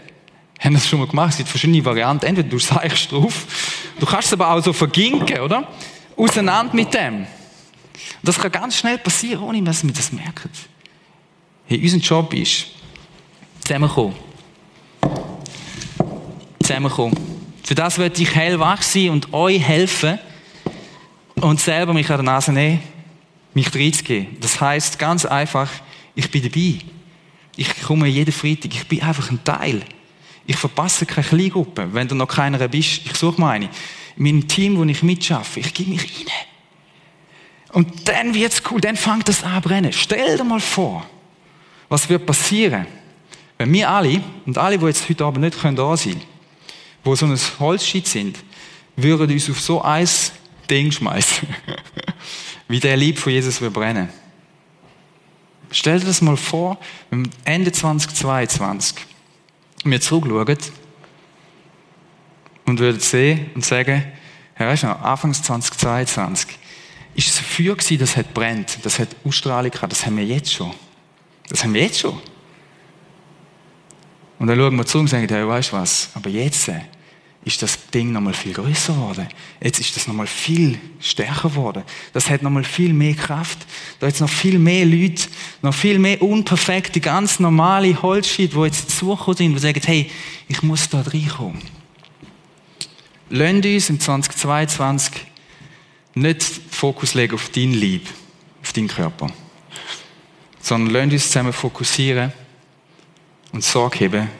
haben 0.60 0.72
wir 0.72 0.78
das 0.78 0.88
schon 0.88 1.00
mal 1.00 1.08
gemacht, 1.08 1.30
es 1.30 1.38
gibt 1.38 1.48
verschiedene 1.48 1.84
Varianten. 1.84 2.26
Entweder 2.26 2.48
du 2.48 2.60
seichst 2.60 3.10
drauf, 3.10 3.44
du 3.98 4.06
kannst 4.06 4.28
es 4.28 4.34
aber 4.34 4.52
auch 4.52 4.62
so 4.62 4.72
verginken, 4.72 5.40
oder? 5.40 5.66
Auseinander 6.16 6.72
mit 6.72 6.94
dem. 6.94 7.26
Das 8.22 8.38
kann 8.38 8.52
ganz 8.52 8.76
schnell 8.76 8.98
passieren, 8.98 9.42
ohne 9.42 9.60
dass 9.62 9.82
wir 9.82 9.92
das 9.92 10.12
merken. 10.12 10.48
Hey, 11.66 11.82
unser 11.82 11.96
Job 11.96 12.32
ist, 12.34 12.66
zusammenkommen. 13.62 14.14
Zusammenkommen. 16.62 17.16
Für 17.64 17.74
das 17.74 17.98
wird 17.98 18.16
ich 18.20 18.32
hellwach 18.32 18.82
sein 18.82 19.10
und 19.10 19.32
euch 19.32 19.60
helfen 19.60 20.20
und 21.44 21.60
selber 21.60 21.92
mich 21.92 22.08
an 22.10 22.16
der 22.16 22.24
Nase 22.24 22.52
nehmen, 22.52 22.82
mich 23.52 23.74
reinzugeben. 23.74 24.38
Das 24.40 24.60
heißt 24.60 24.98
ganz 24.98 25.26
einfach, 25.26 25.70
ich 26.14 26.30
bin 26.30 26.42
dabei. 26.42 26.78
Ich 27.56 27.82
komme 27.82 28.08
jeden 28.08 28.32
Freitag. 28.32 28.74
Ich 28.74 28.88
bin 28.88 29.02
einfach 29.02 29.30
ein 29.30 29.44
Teil. 29.44 29.82
Ich 30.46 30.56
verpasse 30.56 31.04
keine 31.04 31.26
Kleingruppe. 31.26 31.88
Wenn 31.92 32.08
du 32.08 32.14
noch 32.14 32.28
keiner 32.28 32.66
bist, 32.68 33.02
ich 33.04 33.14
suche 33.14 33.40
meine. 33.40 33.68
In 34.16 34.22
meinem 34.22 34.48
Team, 34.48 34.78
wo 34.78 34.84
ich 34.84 35.02
mitschaffe, 35.02 35.60
ich 35.60 35.74
gebe 35.74 35.90
mich 35.90 36.02
rein. 36.02 36.32
Und 37.72 38.08
dann 38.08 38.32
wird's 38.34 38.62
cool, 38.70 38.80
dann 38.80 38.96
fängt 38.96 39.28
das 39.28 39.42
an 39.42 39.60
brennen. 39.60 39.92
Stell 39.92 40.38
dir 40.38 40.44
mal 40.44 40.60
vor, 40.60 41.04
was 41.88 42.08
wird 42.08 42.24
passieren, 42.24 42.86
wenn 43.58 43.72
wir 43.72 43.90
alle, 43.90 44.22
und 44.46 44.56
alle, 44.56 44.78
die 44.78 44.86
jetzt 44.86 45.08
heute 45.08 45.24
Abend 45.24 45.44
nicht 45.44 45.62
da 45.62 45.96
sein 45.96 46.12
können, 46.12 46.22
wo 47.02 47.14
so 47.14 47.26
ein 47.26 47.38
Holzscheit 47.58 48.06
sind, 48.06 48.38
würden 48.96 49.30
uns 49.30 49.50
auf 49.50 49.60
so 49.60 49.82
ein 49.82 50.08
Ding 50.70 50.90
schmeißen, 50.90 51.48
wie 52.68 52.80
der 52.80 52.96
Lieb 52.96 53.18
von 53.18 53.32
Jesus 53.32 53.60
wir 53.60 53.70
brennen. 53.70 54.08
Stell 55.70 55.98
dir 55.98 56.06
das 56.06 56.20
mal 56.20 56.36
vor, 56.36 56.78
wenn 57.10 57.28
Ende 57.44 57.72
2022 57.72 58.96
wir 59.84 60.00
zurückschauen 60.00 60.58
und 62.66 62.78
würden 62.78 63.00
sehen 63.00 63.50
und 63.54 63.64
sagen, 63.64 64.04
Herr, 64.54 64.68
weißt 64.68 64.84
du 64.84 64.86
noch, 64.86 65.02
Anfangs 65.02 65.42
2022 65.42 66.58
ist 67.16 67.28
es 67.28 67.38
ein 67.38 67.44
Feuer 67.44 67.76
gewesen, 67.76 67.98
das 67.98 68.16
hat 68.16 68.32
brennt, 68.32 68.78
das 68.84 68.98
hat 68.98 69.08
Ausstrahlung 69.24 69.70
gehabt, 69.70 69.92
das 69.92 70.06
haben 70.06 70.16
wir 70.16 70.24
jetzt 70.24 70.52
schon. 70.52 70.72
Das 71.48 71.62
haben 71.62 71.74
wir 71.74 71.82
jetzt 71.82 72.00
schon. 72.00 72.20
Und 74.38 74.46
dann 74.46 74.58
schauen 74.58 74.76
wir 74.76 74.86
zu 74.86 74.98
und 74.98 75.08
sagen, 75.08 75.28
hey, 75.28 75.46
weißt 75.46 75.72
du 75.72 75.76
was, 75.76 76.10
aber 76.14 76.30
jetzt 76.30 76.68
äh, 76.68 76.80
ist 77.44 77.62
das 77.62 77.90
Ding 77.90 78.12
nochmal 78.12 78.32
viel 78.32 78.54
größer 78.54 78.94
geworden. 78.94 79.28
Jetzt 79.62 79.78
ist 79.78 79.94
das 79.96 80.06
nochmal 80.06 80.26
viel 80.26 80.78
stärker 80.98 81.50
geworden. 81.50 81.82
Das 82.14 82.30
hat 82.30 82.42
nochmal 82.42 82.64
viel 82.64 82.94
mehr 82.94 83.14
Kraft. 83.14 83.58
Da 84.00 84.06
jetzt 84.06 84.20
noch 84.20 84.30
viel 84.30 84.58
mehr 84.58 84.86
Leute, 84.86 85.28
noch 85.60 85.74
viel 85.74 85.98
mehr 85.98 86.22
unperfekte, 86.22 87.00
ganz 87.00 87.40
normale 87.40 88.00
Holzschnitte, 88.00 88.56
die 88.56 88.62
jetzt 88.62 88.90
zugekommen 88.90 89.36
sind, 89.36 89.54
die 89.54 89.58
sagen, 89.58 89.82
hey, 89.84 90.10
ich 90.48 90.62
muss 90.62 90.88
da 90.88 91.02
reinkommen. 91.02 91.60
Lasst 93.28 93.64
uns 93.66 93.90
im 93.90 94.00
2022 94.00 95.12
nicht 96.14 96.42
Fokus 96.70 97.14
legen 97.14 97.34
auf 97.34 97.50
dein 97.50 97.72
Lieb, 97.72 98.06
auf 98.62 98.72
deinen 98.72 98.88
Körper, 98.88 99.30
sondern 100.60 100.94
lasst 100.94 101.12
uns 101.12 101.26
zusammen 101.26 101.52
fokussieren 101.52 102.32
und 103.52 103.62
Sorge 103.62 104.04
haben 104.06 104.30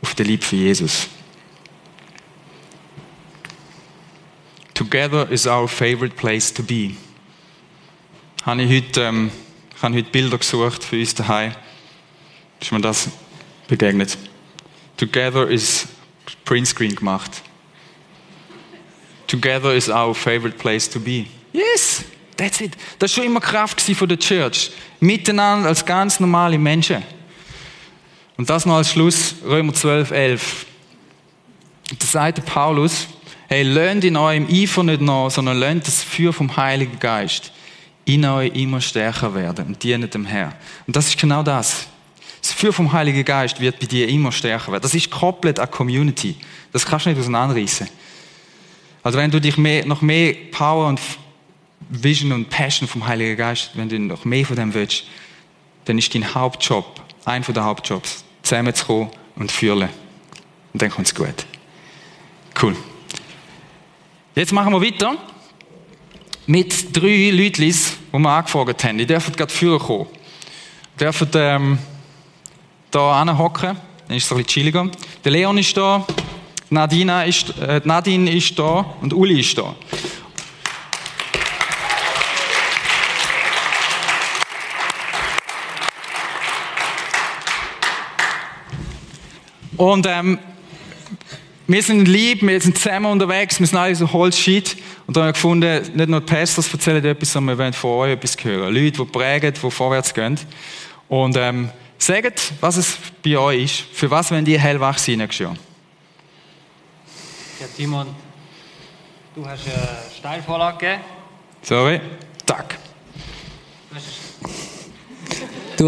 auf 0.00 0.14
den 0.14 0.26
Lieb 0.26 0.42
für 0.42 0.56
Jesus. 0.56 1.08
Together 4.92 5.26
is 5.30 5.46
our 5.46 5.66
favorite 5.66 6.14
place 6.16 6.52
to 6.52 6.62
be. 6.62 6.96
Habe 8.42 8.60
ich 8.60 8.70
heute, 8.70 9.00
ähm, 9.00 9.30
ich 9.74 9.82
habe 9.82 9.94
heute 9.94 10.10
Bilder 10.10 10.36
gesucht 10.36 10.84
für 10.84 11.00
uns 11.00 11.14
daheim. 11.14 11.54
Ist 12.60 12.72
mir 12.72 12.80
das 12.82 13.08
begegnet? 13.68 14.18
Together 14.98 15.48
is 15.48 15.88
Printscreen 16.44 16.94
gemacht. 16.94 17.40
Together 19.28 19.72
is 19.72 19.88
our 19.88 20.14
favorite 20.14 20.58
place 20.58 20.90
to 20.90 21.00
be. 21.00 21.24
Yes, 21.54 22.04
that's 22.36 22.60
it. 22.60 22.76
Das 22.98 23.16
war 23.16 23.22
schon 23.22 23.32
immer 23.32 23.40
Kraft 23.40 23.80
von 23.80 24.08
der 24.10 24.18
Church. 24.18 24.72
Miteinander 25.00 25.70
als 25.70 25.86
ganz 25.86 26.20
normale 26.20 26.58
Menschen. 26.58 27.02
Und 28.36 28.50
das 28.50 28.66
noch 28.66 28.76
als 28.76 28.90
Schluss, 28.90 29.36
Römer 29.42 29.72
12, 29.72 30.10
11. 30.10 30.66
Da 31.98 32.06
sagt 32.06 32.44
Paulus, 32.44 33.06
hey, 33.52 33.64
lernt 33.64 34.02
in 34.02 34.16
eurem 34.16 34.46
Eifer 34.50 34.82
nicht 34.82 35.02
nach, 35.02 35.30
sondern 35.30 35.58
lernt 35.58 35.86
das 35.86 36.02
Feuer 36.02 36.32
vom 36.32 36.56
Heiligen 36.56 36.98
Geist 36.98 37.52
in 38.06 38.24
euch 38.24 38.50
immer 38.54 38.80
stärker 38.80 39.34
werden 39.34 39.66
und 39.66 39.82
dient 39.82 40.14
dem 40.14 40.24
Herrn. 40.24 40.54
Und 40.86 40.96
das 40.96 41.08
ist 41.08 41.20
genau 41.20 41.42
das. 41.42 41.86
Das 42.40 42.50
Feuer 42.52 42.72
vom 42.72 42.90
Heiligen 42.90 43.22
Geist 43.22 43.60
wird 43.60 43.78
bei 43.78 43.84
dir 43.84 44.08
immer 44.08 44.32
stärker 44.32 44.72
werden. 44.72 44.80
Das 44.80 44.94
ist 44.94 45.10
komplett 45.10 45.58
eine 45.58 45.68
Community. 45.68 46.34
Das 46.72 46.86
kannst 46.86 47.04
du 47.04 47.10
nicht 47.10 47.18
auseinanderreißen. 47.18 47.88
Also 49.02 49.18
wenn 49.18 49.30
du 49.30 49.38
dich 49.38 49.58
mehr, 49.58 49.84
noch 49.84 50.00
mehr 50.00 50.34
Power 50.50 50.86
und 50.86 50.98
Vision 51.90 52.32
und 52.32 52.48
Passion 52.48 52.88
vom 52.88 53.06
Heiligen 53.06 53.36
Geist, 53.36 53.72
wenn 53.74 53.90
du 53.90 53.98
noch 53.98 54.24
mehr 54.24 54.46
von 54.46 54.56
dem 54.56 54.72
willst, 54.72 55.04
dann 55.84 55.98
ist 55.98 56.14
dein 56.14 56.34
Hauptjob, 56.34 57.02
ein 57.26 57.44
von 57.44 57.52
den 57.52 57.64
Hauptjobs, 57.64 58.24
zusammenzukommen 58.42 59.10
und 59.36 59.52
fühlen. 59.52 59.90
Und 60.72 60.80
dann 60.80 60.90
kommt 60.90 61.06
es 61.06 61.14
gut. 61.14 61.44
Cool. 62.60 62.74
Jetzt 64.34 64.50
machen 64.50 64.72
wir 64.72 64.80
weiter 64.80 65.14
mit 66.46 66.96
drei 66.96 67.28
Leuten, 67.30 67.60
die 67.60 67.74
wir 68.12 68.30
angefragt 68.30 68.82
haben. 68.82 68.96
Die 68.96 69.04
dürfen 69.04 69.36
gerade 69.36 69.52
führen 69.52 69.78
kommen. 69.78 70.06
Die 70.94 71.04
dürfen 71.04 71.28
ähm, 71.34 71.78
da 72.90 73.36
hocken. 73.36 73.76
Dann 74.08 74.16
ist 74.16 74.24
es 74.24 74.32
ein 74.32 74.38
bisschen 74.38 74.46
chilliger. 74.46 74.90
Der 75.22 75.32
Leon 75.32 75.58
ist 75.58 75.76
da. 75.76 76.06
Nadina 76.70 77.24
ist, 77.24 77.50
äh, 77.58 77.82
Nadine 77.84 78.34
ist 78.34 78.58
da 78.58 78.94
und 79.02 79.12
Uli 79.12 79.40
ist 79.40 79.58
da. 79.58 79.76
Und 89.76 90.06
ähm, 90.08 90.38
wir 91.66 91.82
sind 91.82 92.06
lieb, 92.06 92.42
wir 92.42 92.60
sind 92.60 92.76
zusammen 92.76 93.06
unterwegs, 93.06 93.60
wir 93.60 93.66
sind 93.66 93.78
alle 93.78 93.94
so 93.94 94.12
Holzscheit. 94.12 94.76
Und 95.06 95.16
da 95.16 95.20
haben 95.20 95.28
wir 95.28 95.32
gefunden, 95.32 95.96
nicht 95.96 96.08
nur 96.08 96.20
die 96.20 96.26
Pastors 96.26 96.72
erzählen 96.72 97.04
etwas, 97.04 97.32
sondern 97.32 97.56
wir 97.56 97.64
wollen 97.64 97.72
von 97.72 97.90
euch 97.90 98.12
etwas 98.12 98.36
hören. 98.42 98.74
Leute, 98.74 98.90
die 98.90 99.04
prägen, 99.04 99.54
die 99.54 99.70
vorwärts 99.70 100.12
gehen. 100.12 100.38
Und 101.08 101.36
ähm, 101.36 101.70
sagt, 101.98 102.52
was 102.60 102.76
es 102.76 102.98
bei 103.24 103.38
euch 103.38 103.64
ist. 103.64 103.84
Für 103.92 104.10
was 104.10 104.30
wollen 104.30 104.44
die 104.44 104.58
hellwach 104.58 104.98
sein 104.98 105.18
nächstes 105.18 105.46
Jahr? 105.46 105.56
Ja, 107.60 107.66
Timon, 107.76 108.08
du 109.34 109.46
hast 109.46 109.66
eine 109.66 109.98
Steilvorlage 110.18 110.78
gegeben. 110.78 111.02
Sorry. 111.62 112.00
Tack. 112.44 112.76
Du 113.88 113.96
hast 113.96 114.31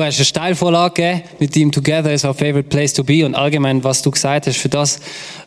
eine 0.01 0.13
Steilvorlage 0.13 0.95
gegeben 0.95 1.29
mit 1.39 1.55
dem 1.55 1.73
Together 1.73 2.13
is 2.13 2.25
our 2.25 2.35
favorite 2.35 2.69
place 2.69 2.93
to 2.93 3.05
be 3.05 3.25
und 3.25 3.35
allgemein, 3.35 3.83
was 3.85 4.03
du 4.03 4.11
gesagt 4.11 4.47
hast, 4.47 4.57
für 4.57 4.69
das 4.69 5.01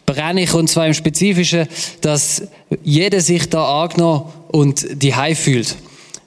brenne 0.05 0.43
ich 0.43 0.53
und 0.53 0.69
zwar 0.69 0.87
im 0.87 0.93
Spezifischen, 0.93 1.67
dass 2.01 2.43
jeder 2.83 3.21
sich 3.21 3.49
da 3.49 3.83
angenommen 3.83 4.25
und 4.49 4.85
die 5.01 5.13
fühlt. 5.35 5.75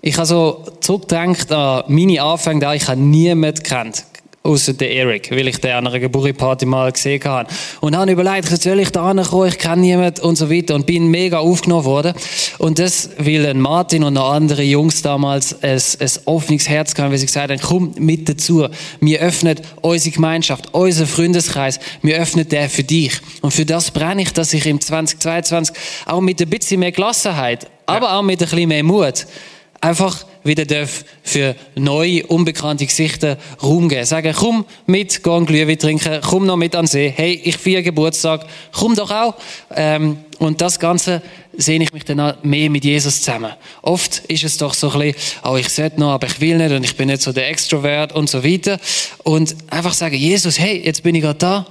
Ich 0.02 0.16
habe 0.16 0.26
so 0.26 0.64
zurückgedacht 0.80 1.52
an 1.52 1.84
meine 1.88 2.22
Anfänge, 2.22 2.60
da 2.60 2.74
ich 2.74 2.88
habe 2.88 3.00
niemanden 3.00 3.62
kennt 3.62 4.04
außer 4.42 4.72
der 4.72 4.90
Eric, 4.94 5.30
weil 5.30 5.48
ich 5.48 5.60
den 5.60 5.72
an 5.72 5.86
einer 5.86 6.00
Geburtstagsparty 6.00 6.64
mal 6.64 6.90
gesehen 6.90 7.22
habe. 7.24 7.48
Und 7.80 7.94
habe 7.94 8.12
überlegt, 8.12 8.50
jetzt 8.50 8.62
soll 8.62 8.80
ich 8.80 8.90
da 8.90 9.10
ankommen, 9.10 9.48
ich 9.48 9.58
kenne 9.58 9.82
niemanden 9.82 10.22
und 10.22 10.36
so 10.36 10.50
weiter 10.50 10.74
und 10.74 10.86
bin 10.86 11.08
mega 11.08 11.38
aufgenommen 11.38 11.84
worden. 11.84 12.14
Und 12.58 12.78
das, 12.78 13.10
weil 13.18 13.44
ein 13.44 13.60
Martin 13.60 14.02
und 14.02 14.14
noch 14.14 14.32
andere 14.32 14.62
Jungs 14.62 15.02
damals 15.02 15.62
ein, 15.62 15.78
ein 16.00 16.10
offenes 16.24 16.68
Herz 16.68 16.92
hatten, 16.92 17.10
weil 17.10 17.18
sie 17.18 17.26
gesagt 17.26 17.50
haben, 17.50 17.60
komm 17.60 17.92
mit 17.98 18.28
dazu. 18.28 18.66
Wir 19.00 19.20
öffnen 19.20 19.60
unsere 19.82 20.14
Gemeinschaft, 20.14 20.72
unseren 20.72 21.06
Freundeskreis, 21.06 21.78
wir 22.00 22.16
öffnen 22.16 22.48
den 22.48 22.70
für 22.70 22.84
dich. 22.84 23.20
Und 23.42 23.52
für 23.52 23.66
das 23.66 23.90
brenne 23.90 24.22
ich, 24.22 24.32
dass 24.32 24.54
ich 24.54 24.64
im 24.64 24.80
2022 24.80 25.76
auch 26.06 26.22
mit 26.22 26.40
ein 26.40 26.48
bisschen 26.48 26.80
mehr 26.80 26.92
Gelassenheit, 26.92 27.66
aber 27.84 28.14
auch 28.14 28.22
mit 28.22 28.40
ein 28.40 28.48
bisschen 28.48 28.68
mehr 28.68 28.84
Mut 28.84 29.26
einfach 29.80 30.26
wieder 30.44 30.64
darf 30.64 31.04
für 31.22 31.54
neue, 31.74 32.26
unbekannte 32.26 32.86
Gesichter 32.86 33.38
Raum 33.62 33.88
geben. 33.88 34.04
Sagen, 34.04 34.34
komm 34.36 34.64
mit, 34.86 35.22
geh 35.22 35.30
ein 35.30 35.46
Glühwein 35.46 35.78
trinken, 35.78 36.20
komm 36.22 36.46
noch 36.46 36.56
mit 36.56 36.74
an 36.74 36.84
den 36.84 36.88
See. 36.88 37.12
Hey, 37.14 37.40
ich 37.44 37.56
feiere 37.56 37.82
Geburtstag, 37.82 38.46
komm 38.72 38.94
doch 38.94 39.10
auch. 39.10 39.34
Ähm, 39.74 40.18
und 40.38 40.60
das 40.62 40.78
Ganze 40.78 41.22
sehe 41.52 41.82
ich 41.82 41.92
mich 41.92 42.04
dann 42.04 42.20
auch 42.20 42.42
mehr 42.42 42.70
mit 42.70 42.84
Jesus 42.84 43.20
zusammen. 43.20 43.52
Oft 43.82 44.20
ist 44.26 44.44
es 44.44 44.56
doch 44.56 44.72
so 44.72 44.90
ein 44.90 44.98
bisschen, 45.12 45.40
oh, 45.44 45.56
ich 45.56 45.68
sollte 45.68 46.00
noch, 46.00 46.12
aber 46.12 46.26
ich 46.26 46.40
will 46.40 46.56
nicht 46.56 46.72
und 46.72 46.84
ich 46.84 46.96
bin 46.96 47.08
nicht 47.08 47.22
so 47.22 47.32
der 47.32 47.48
Extrovert 47.48 48.12
und 48.12 48.30
so 48.30 48.42
weiter. 48.42 48.78
Und 49.24 49.54
einfach 49.68 49.92
sagen, 49.92 50.16
Jesus, 50.16 50.58
hey, 50.58 50.80
jetzt 50.82 51.02
bin 51.02 51.14
ich 51.14 51.22
gerade 51.22 51.38
da. 51.38 51.66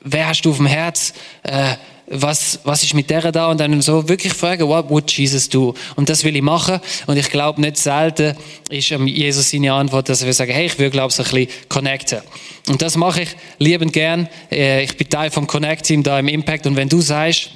Wer 0.00 0.28
hast 0.28 0.42
du 0.42 0.50
auf 0.50 0.56
dem 0.56 0.66
Herz? 0.66 1.12
Äh, 1.44 1.76
was, 2.06 2.60
was 2.64 2.82
ist 2.82 2.94
mit 2.94 3.08
der 3.10 3.32
da? 3.32 3.50
Und 3.50 3.58
dann 3.58 3.80
so 3.80 4.08
wirklich 4.08 4.32
fragen, 4.32 4.68
what 4.68 4.90
would 4.90 5.10
Jesus 5.10 5.48
do? 5.48 5.74
Und 5.96 6.08
das 6.08 6.24
will 6.24 6.36
ich 6.36 6.42
machen. 6.42 6.80
Und 7.06 7.16
ich 7.16 7.30
glaube, 7.30 7.60
nicht 7.60 7.78
selten 7.78 8.36
ist 8.68 8.90
Jesus 8.90 9.50
seine 9.50 9.72
Antwort, 9.72 10.08
dass 10.08 10.22
er 10.22 10.32
sagen, 10.32 10.52
hey, 10.52 10.66
ich 10.66 10.78
will, 10.78 10.90
glaube 10.90 11.10
ich, 11.10 11.16
so 11.16 11.22
ein 11.22 11.30
bisschen 11.30 11.68
connecten. 11.68 12.20
Und 12.68 12.82
das 12.82 12.96
mache 12.96 13.22
ich 13.22 13.36
liebend 13.58 13.92
gern. 13.92 14.28
Äh, 14.50 14.84
ich 14.84 14.96
bin 14.96 15.08
Teil 15.08 15.30
vom 15.30 15.46
Connect-Team 15.46 16.02
da 16.02 16.18
im 16.18 16.28
Impact. 16.28 16.66
Und 16.66 16.76
wenn 16.76 16.88
du 16.88 17.00
sagst, 17.00 17.50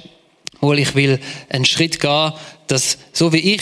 wohl, 0.61 0.79
ich 0.79 0.95
will 0.95 1.19
einen 1.49 1.65
Schritt 1.65 1.99
gehen, 1.99 2.33
dass 2.67 2.97
so 3.13 3.31
wie 3.33 3.55
ich 3.55 3.61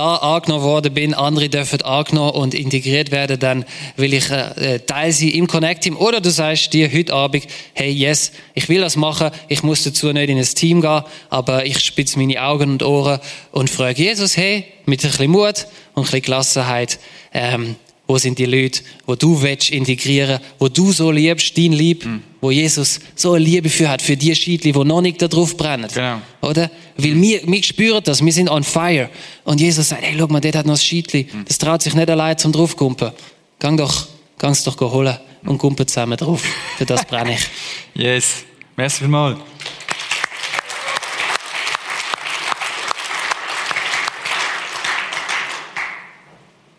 da 0.00 0.16
angenommen 0.16 0.64
worden 0.64 0.94
bin, 0.94 1.12
andere 1.12 1.50
dürfen 1.50 1.82
angenommen 1.82 2.30
und 2.30 2.54
integriert 2.54 3.10
werden, 3.10 3.38
dann 3.38 3.66
will 3.96 4.14
ich 4.14 4.30
äh, 4.30 4.78
Teil 4.78 5.12
sein 5.12 5.28
im 5.28 5.46
Connect-Team. 5.46 5.94
Oder 5.94 6.22
du 6.22 6.30
sagst 6.30 6.72
dir 6.72 6.90
heute 6.90 7.12
Abend, 7.12 7.46
hey, 7.74 7.92
yes, 7.92 8.32
ich 8.54 8.70
will 8.70 8.80
das 8.80 8.96
machen, 8.96 9.30
ich 9.48 9.62
muss 9.62 9.84
dazu 9.84 10.10
nicht 10.10 10.30
in 10.30 10.38
ein 10.38 10.44
Team 10.44 10.80
gehen, 10.80 11.02
aber 11.28 11.66
ich 11.66 11.80
spitze 11.80 12.18
meine 12.18 12.42
Augen 12.42 12.70
und 12.70 12.82
Ohren 12.82 13.20
und 13.52 13.68
frage 13.68 14.02
Jesus, 14.02 14.38
hey, 14.38 14.64
mit 14.86 15.04
ein 15.04 15.10
bisschen 15.10 15.30
Mut 15.30 15.66
und 15.92 16.02
ein 16.02 16.04
bisschen 16.04 16.22
Gelassenheit, 16.22 16.98
ähm, 17.34 17.76
wo 18.06 18.16
sind 18.16 18.38
die 18.38 18.46
Leute, 18.46 18.80
wo 19.04 19.16
du 19.16 19.42
willst 19.42 19.68
integrieren, 19.68 20.40
wo 20.58 20.68
du 20.68 20.92
so 20.92 21.10
liebst, 21.10 21.58
dein 21.58 21.72
Lieb, 21.72 22.06
mhm. 22.06 22.22
Wo 22.40 22.50
Jesus 22.50 23.00
so 23.14 23.32
eine 23.32 23.44
Liebe 23.44 23.68
für 23.68 23.88
hat, 23.88 24.02
für 24.02 24.16
die 24.16 24.34
Schiedli, 24.34 24.72
die 24.72 24.84
noch 24.84 25.00
nicht 25.00 25.20
da 25.20 25.28
drauf 25.28 25.56
brennen. 25.56 25.88
Genau. 25.92 26.20
Oder? 26.40 26.70
Weil 26.96 27.20
wir, 27.20 27.40
wir 27.46 27.62
spüren 27.62 28.00
das, 28.02 28.24
wir 28.24 28.32
sind 28.32 28.48
on 28.48 28.62
fire. 28.62 29.10
Und 29.44 29.60
Jesus 29.60 29.88
sagt, 29.88 30.02
hey, 30.02 30.14
schau 30.18 30.26
mal, 30.28 30.40
dort 30.40 30.56
hat 30.56 30.66
noch 30.66 30.74
ein 30.74 30.80
Schiedli. 30.80 31.28
Mhm. 31.30 31.44
Das 31.46 31.58
traut 31.58 31.82
sich 31.82 31.94
nicht 31.94 32.08
allein 32.08 32.38
zum 32.38 32.52
draufkumpen. 32.52 33.12
Gang 33.58 33.76
doch, 33.76 34.08
gang's 34.38 34.64
doch 34.64 34.80
holen 34.80 35.18
und 35.44 35.58
kumpen 35.58 35.86
zusammen 35.86 36.16
drauf. 36.16 36.42
Für 36.78 36.86
das 36.86 37.04
brenne 37.04 37.34
ich. 37.34 37.46
yes. 37.94 38.44
Merci 38.76 39.00
vielmals. 39.00 39.38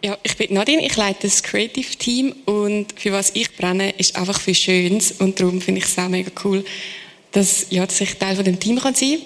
Ja, 0.03 0.17
ich 0.23 0.35
bin 0.35 0.53
Nadine, 0.53 0.83
ich 0.83 0.95
leite 0.95 1.27
das 1.27 1.43
Creative 1.43 1.95
Team 1.95 2.35
und 2.45 2.87
für 2.97 3.11
was 3.11 3.31
ich 3.35 3.55
brenne, 3.55 3.91
ist 3.97 4.15
einfach 4.15 4.39
für 4.39 4.55
Schönes 4.55 5.11
und 5.19 5.39
darum 5.39 5.61
finde 5.61 5.79
ich 5.79 5.85
es 5.85 5.97
auch 5.97 6.09
mega 6.09 6.31
cool, 6.43 6.65
dass, 7.31 7.67
ja, 7.69 7.85
dass 7.85 8.01
ich 8.01 8.17
Teil 8.17 8.35
von 8.35 8.43
dem 8.43 8.59
Team 8.59 8.79
kann 8.79 8.95
sein 8.95 9.19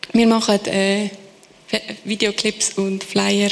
kann. 0.00 0.18
Wir 0.20 0.26
machen 0.26 0.58
äh, 0.66 1.08
Videoclips 2.04 2.72
und 2.76 3.04
Flyer. 3.04 3.50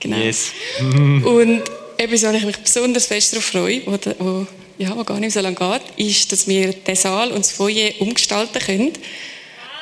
Genau. 0.00 0.18
Yes. 0.18 0.52
und 0.80 1.62
etwas, 1.96 2.24
wo 2.24 2.30
ich 2.30 2.44
mich 2.44 2.56
besonders 2.58 3.06
fest 3.06 3.32
darauf 3.32 3.46
freue, 3.46 3.80
wo, 3.86 3.98
wo, 4.18 4.46
ja, 4.76 4.94
wo 4.94 5.02
gar 5.02 5.18
nicht 5.18 5.32
so 5.32 5.40
lange 5.40 5.56
geht, 5.56 6.08
ist, 6.08 6.30
dass 6.30 6.46
wir 6.46 6.74
den 6.74 6.96
Saal 6.96 7.30
und 7.30 7.38
das 7.38 7.52
Foyer 7.52 7.92
umgestalten 8.00 8.58
können. 8.58 8.92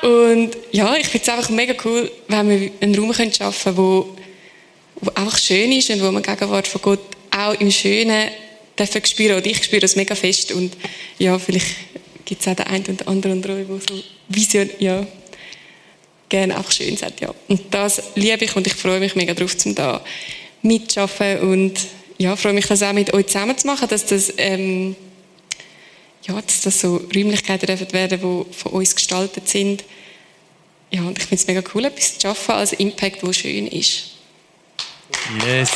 Und 0.03 0.57
ja, 0.71 0.95
ich 0.95 1.09
finde 1.09 1.27
es 1.27 1.29
einfach 1.29 1.51
mega 1.51 1.75
cool, 1.85 2.09
wenn 2.29 2.49
wir 2.49 2.71
einen 2.81 2.95
Raum 2.95 3.13
schaffen 3.13 3.75
können, 3.75 3.77
wo 3.77 4.07
wo 4.07 4.24
einfach 5.15 5.39
schön 5.39 5.73
ist 5.73 5.91
und 5.91 6.03
wo 6.03 6.11
man 6.11 6.23
Gegenwart 6.23 6.69
von 6.69 6.83
Gott 6.83 7.01
auch 7.31 7.55
im 7.55 7.71
Schönen 7.71 8.31
dürfen 8.79 9.05
spüren. 9.05 9.37
Und 9.37 9.47
ich 9.47 9.63
spüre 9.63 9.81
das 9.81 9.97
mega 9.97 10.15
fest. 10.15 10.53
Und 10.53 10.77
ja, 11.19 11.39
vielleicht 11.39 11.67
gibt 12.25 12.41
es 12.41 12.49
auch 12.49 12.57
den 12.57 12.67
einen 12.67 12.87
und 12.87 13.09
anderen 13.09 13.43
der 13.43 13.65
so 13.67 14.03
Vision, 14.29 14.71
ja, 14.79 15.07
gerne 16.29 16.57
einfach 16.57 16.73
schön 16.73 16.97
sagt, 16.97 17.21
ja. 17.21 17.35
Und 17.49 17.63
das 17.71 18.03
liebe 18.15 18.45
ich 18.45 18.57
und 18.57 18.67
ich 18.67 18.75
freue 18.75 19.01
mich 19.01 19.15
mega 19.15 19.35
drauf, 19.35 19.57
zum 19.57 19.75
da 19.75 20.03
mitzuschaffen 20.63 21.41
und 21.41 21.79
ja, 22.19 22.35
freue 22.37 22.55
mich, 22.55 22.67
das 22.67 22.83
auch 22.83 22.93
mit 22.93 23.13
euch 23.13 23.27
zusammen 23.27 23.57
zu 23.59 23.67
machen, 23.67 23.89
dass 23.89 24.07
das, 24.07 24.33
ähm, 24.39 24.97
ja, 26.27 26.41
dass 26.41 26.63
das 26.63 26.81
so 26.81 26.97
Räumlichkeiten 27.15 27.67
dürfen 27.67 27.93
werden, 27.93 28.19
die 28.19 28.55
von 28.55 28.73
uns 28.73 28.95
gestaltet 28.95 29.49
sind. 29.49 29.85
Ja, 30.91 31.03
und 31.03 31.19
ich 31.19 31.25
finde 31.25 31.43
es 31.43 31.47
mega 31.47 31.63
cool, 31.75 31.85
etwas 31.85 32.15
zu 32.15 32.23
schaffen 32.23 32.53
als 32.53 32.73
Impact, 32.73 33.23
wo 33.23 33.33
schön 33.33 33.67
ist. 33.67 34.14
Yes. 35.47 35.71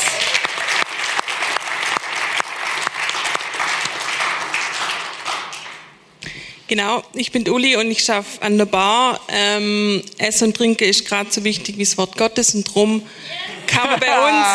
Genau, 6.69 7.01
ich 7.15 7.31
bin 7.31 7.49
Uli 7.49 7.75
und 7.77 7.89
ich 7.89 8.07
arbeite 8.11 8.43
an 8.43 8.59
der 8.59 8.65
Bar. 8.65 9.19
Ähm, 9.27 10.03
Essen 10.19 10.49
und 10.49 10.55
Trinken 10.55 10.83
ist 10.87 11.03
gerade 11.03 11.31
so 11.31 11.43
wichtig 11.43 11.79
wie 11.79 11.83
das 11.83 11.97
Wort 11.97 12.15
Gottes 12.15 12.53
und 12.53 12.67
darum 12.67 13.01
kann 13.65 13.89
man 13.89 13.99
bei 13.99 14.07
uns 14.29 14.45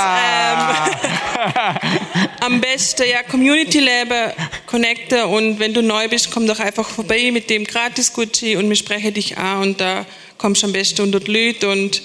ähm, 1.50 2.28
am 2.40 2.60
besten 2.60 3.10
ja 3.10 3.24
Community 3.24 3.80
leben, 3.80 4.32
connecten 4.66 5.24
und 5.24 5.58
wenn 5.58 5.74
du 5.74 5.82
neu 5.82 6.08
bist, 6.08 6.30
komm 6.30 6.46
doch 6.46 6.60
einfach 6.60 6.88
vorbei 6.88 7.32
mit 7.32 7.50
dem 7.50 7.64
gratis 7.64 8.12
Gucci 8.12 8.54
und 8.54 8.68
wir 8.68 8.76
sprechen 8.76 9.12
dich 9.12 9.36
an 9.36 9.62
und 9.62 9.80
da 9.80 10.06
kommst 10.38 10.62
du 10.62 10.68
am 10.68 10.72
besten 10.72 11.02
unter 11.02 11.18
die 11.18 11.32
Leute 11.32 11.68
und 11.68 12.00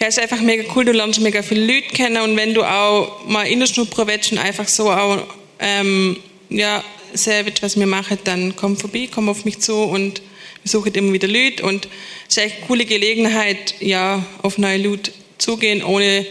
ja, 0.00 0.06
es 0.06 0.16
ist 0.16 0.22
einfach 0.22 0.40
mega 0.40 0.64
cool, 0.74 0.86
du 0.86 0.92
lernst 0.92 1.20
mega 1.20 1.42
viele 1.42 1.66
Leute 1.66 1.88
kennen 1.88 2.22
und 2.22 2.36
wenn 2.36 2.54
du 2.54 2.64
auch 2.64 3.26
mal 3.26 3.46
in 3.46 3.60
der 3.60 3.66
Schnupper 3.66 4.06
willst 4.06 4.32
und 4.32 4.38
einfach 4.38 4.66
so 4.66 4.90
auch, 4.90 5.26
ähm, 5.58 6.16
ja, 6.48 6.82
sehen 7.12 7.44
willst, 7.44 7.62
was 7.62 7.78
wir 7.78 7.86
machen, 7.86 8.18
dann 8.24 8.56
komm 8.56 8.76
vorbei, 8.76 9.08
komm 9.12 9.28
auf 9.28 9.44
mich 9.44 9.58
zu 9.60 9.76
und 9.76 10.22
wir 10.62 10.70
suchen 10.70 10.94
immer 10.94 11.12
wieder 11.12 11.28
Leute 11.28 11.64
und 11.64 11.86
es 12.28 12.36
ist 12.36 12.42
echt 12.42 12.56
eine 12.56 12.66
coole 12.66 12.84
Gelegenheit, 12.86 13.74
ja, 13.80 14.24
auf 14.42 14.56
neue 14.56 14.78
Leute 14.78 15.12
zugehen, 15.36 15.84
ohne, 15.84 16.24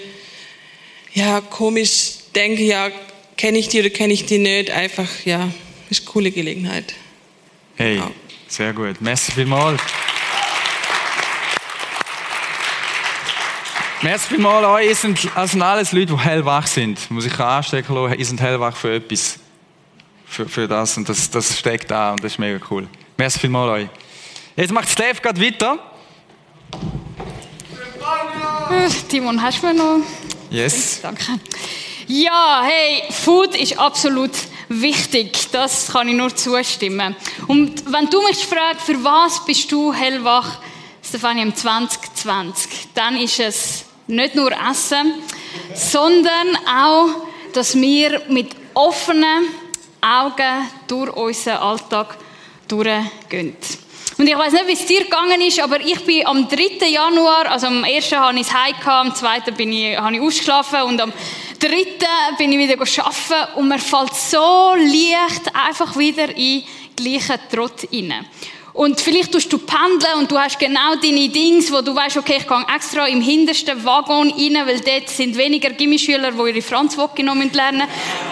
ja, 1.13 1.41
komisch 1.41 2.13
denke, 2.34 2.63
ja, 2.63 2.89
kenne 3.38 3.60
ich 3.60 3.69
die 3.69 3.82
oder 3.82 3.89
kenne 3.89 4.13
ich 4.13 4.25
die 4.25 4.39
nicht, 4.39 4.71
einfach, 4.71 5.10
ja, 5.25 5.51
ist 5.89 6.01
eine 6.01 6.10
coole 6.10 6.32
Gelegenheit. 6.32 6.93
Hey, 7.75 7.97
ja. 7.97 8.12
sehr 8.47 8.73
gut. 8.73 8.99
Merci 8.99 9.32
vielmals. 9.32 9.82
Merci 14.01 14.29
vielmals 14.29 14.65
euch. 14.65 14.88
Ihr 14.88 14.95
sind, 14.95 15.29
also 15.35 15.59
alles 15.59 15.91
Leute, 15.91 16.13
die 16.13 16.17
hellwach 16.17 16.65
sind. 16.67 17.12
Muss 17.12 17.25
ich 17.25 17.38
anstecken 17.38 17.93
lassen. 17.93 18.17
Ihr 18.17 18.25
sind 18.25 18.39
hellwach 18.39 18.73
für 18.73 18.95
etwas. 18.95 19.39
Für, 20.25 20.47
für 20.47 20.69
das. 20.69 20.95
Und 20.95 21.09
das, 21.09 21.29
das 21.29 21.59
steckt 21.59 21.91
da 21.91 22.12
und 22.12 22.23
das 22.23 22.31
ist 22.31 22.39
mega 22.39 22.65
cool. 22.71 22.88
Merci 23.17 23.39
vielmals 23.39 23.71
euch. 23.71 23.89
Jetzt 24.55 24.71
macht 24.71 24.89
Steph 24.89 25.21
gerade 25.21 25.41
weiter. 25.41 25.79
Äh, 28.71 28.89
Timon, 29.09 29.41
hast 29.41 29.62
du 29.62 29.67
mir 29.67 29.73
noch? 29.73 29.99
Yes. 30.49 31.01
Danke. 31.01 31.38
Ja, 32.07 32.63
hey, 32.63 33.03
Food 33.12 33.53
ist 33.57 33.77
absolut 33.77 34.31
wichtig. 34.69 35.51
Das 35.51 35.91
kann 35.91 36.07
ich 36.07 36.15
nur 36.15 36.33
zustimmen. 36.33 37.17
Und 37.47 37.91
wenn 37.91 38.09
du 38.09 38.23
mich 38.25 38.47
fragst, 38.47 38.85
für 38.85 39.03
was 39.03 39.43
bist 39.43 39.69
du 39.73 39.91
hellwach, 39.91 40.59
Stefanie, 41.03 41.41
im 41.41 41.53
2020, 41.53 42.88
dann 42.93 43.17
ist 43.17 43.39
es 43.39 43.88
nicht 44.10 44.36
nur 44.36 44.52
Essen, 44.52 45.13
sondern 45.76 46.58
auch, 46.67 47.10
dass 47.54 47.76
wir 47.76 48.22
mit 48.28 48.50
offenen 48.74 49.48
Augen 50.02 50.69
durch 50.88 51.15
unseren 51.15 51.58
Alltag 51.58 52.17
durchgehen. 52.67 53.56
Und 54.17 54.28
ich 54.28 54.38
weiß 54.38 54.52
nicht, 54.52 54.67
wie 54.67 54.74
es 54.74 54.86
dir 54.86 55.04
gegangen 55.04 55.39
ist, 55.41 55.62
aber 55.62 55.80
ich 55.80 56.04
bin 56.06 56.28
am 56.28 56.48
3. 56.48 56.88
Januar, 56.88 57.52
also 57.52 57.67
am 57.67 57.84
1. 57.84 58.12
habe 58.12 58.38
ich 58.38 58.48
es 58.48 58.54
heim 58.54 58.76
am 58.86 59.15
2. 59.15 59.52
bin 59.52 59.72
ich, 59.72 59.98
habe 59.98 60.15
ich 60.15 60.22
ausgeschlafen 60.22 60.82
und 60.82 61.00
am 61.00 61.13
3. 61.60 61.69
bin 62.38 62.52
ich 62.52 62.58
wieder 62.58 62.82
arbeiten 62.82 63.56
und 63.56 63.67
mir 63.69 63.80
fällt 63.80 64.13
so 64.13 64.74
leicht 64.76 65.56
einfach 65.56 65.95
wieder 65.98 66.36
in 66.36 66.63
gleichen 66.98 67.39
Trott 67.50 67.88
rein. 67.93 68.26
Und 68.79 69.01
vielleicht 69.01 69.33
tust 69.33 69.51
du 69.51 69.57
pendeln 69.57 70.19
und 70.19 70.31
du 70.31 70.39
hast 70.39 70.57
genau 70.57 70.95
deine 71.03 71.27
Dings, 71.27 71.69
wo 71.69 71.81
du 71.81 71.93
weißt, 71.93 72.15
okay, 72.15 72.37
ich 72.37 72.47
gehe 72.47 72.65
extra 72.73 73.07
im 73.07 73.19
hintersten 73.19 73.83
Waggon 73.83 74.31
rein, 74.31 74.65
weil 74.65 74.79
dort 74.79 75.09
sind 75.09 75.35
weniger 75.35 75.71
Gimmischüler, 75.71 76.31
die 76.31 76.49
ihre 76.49 76.61
Franz 76.61 76.95
noch 76.95 77.13
lernen 77.17 77.83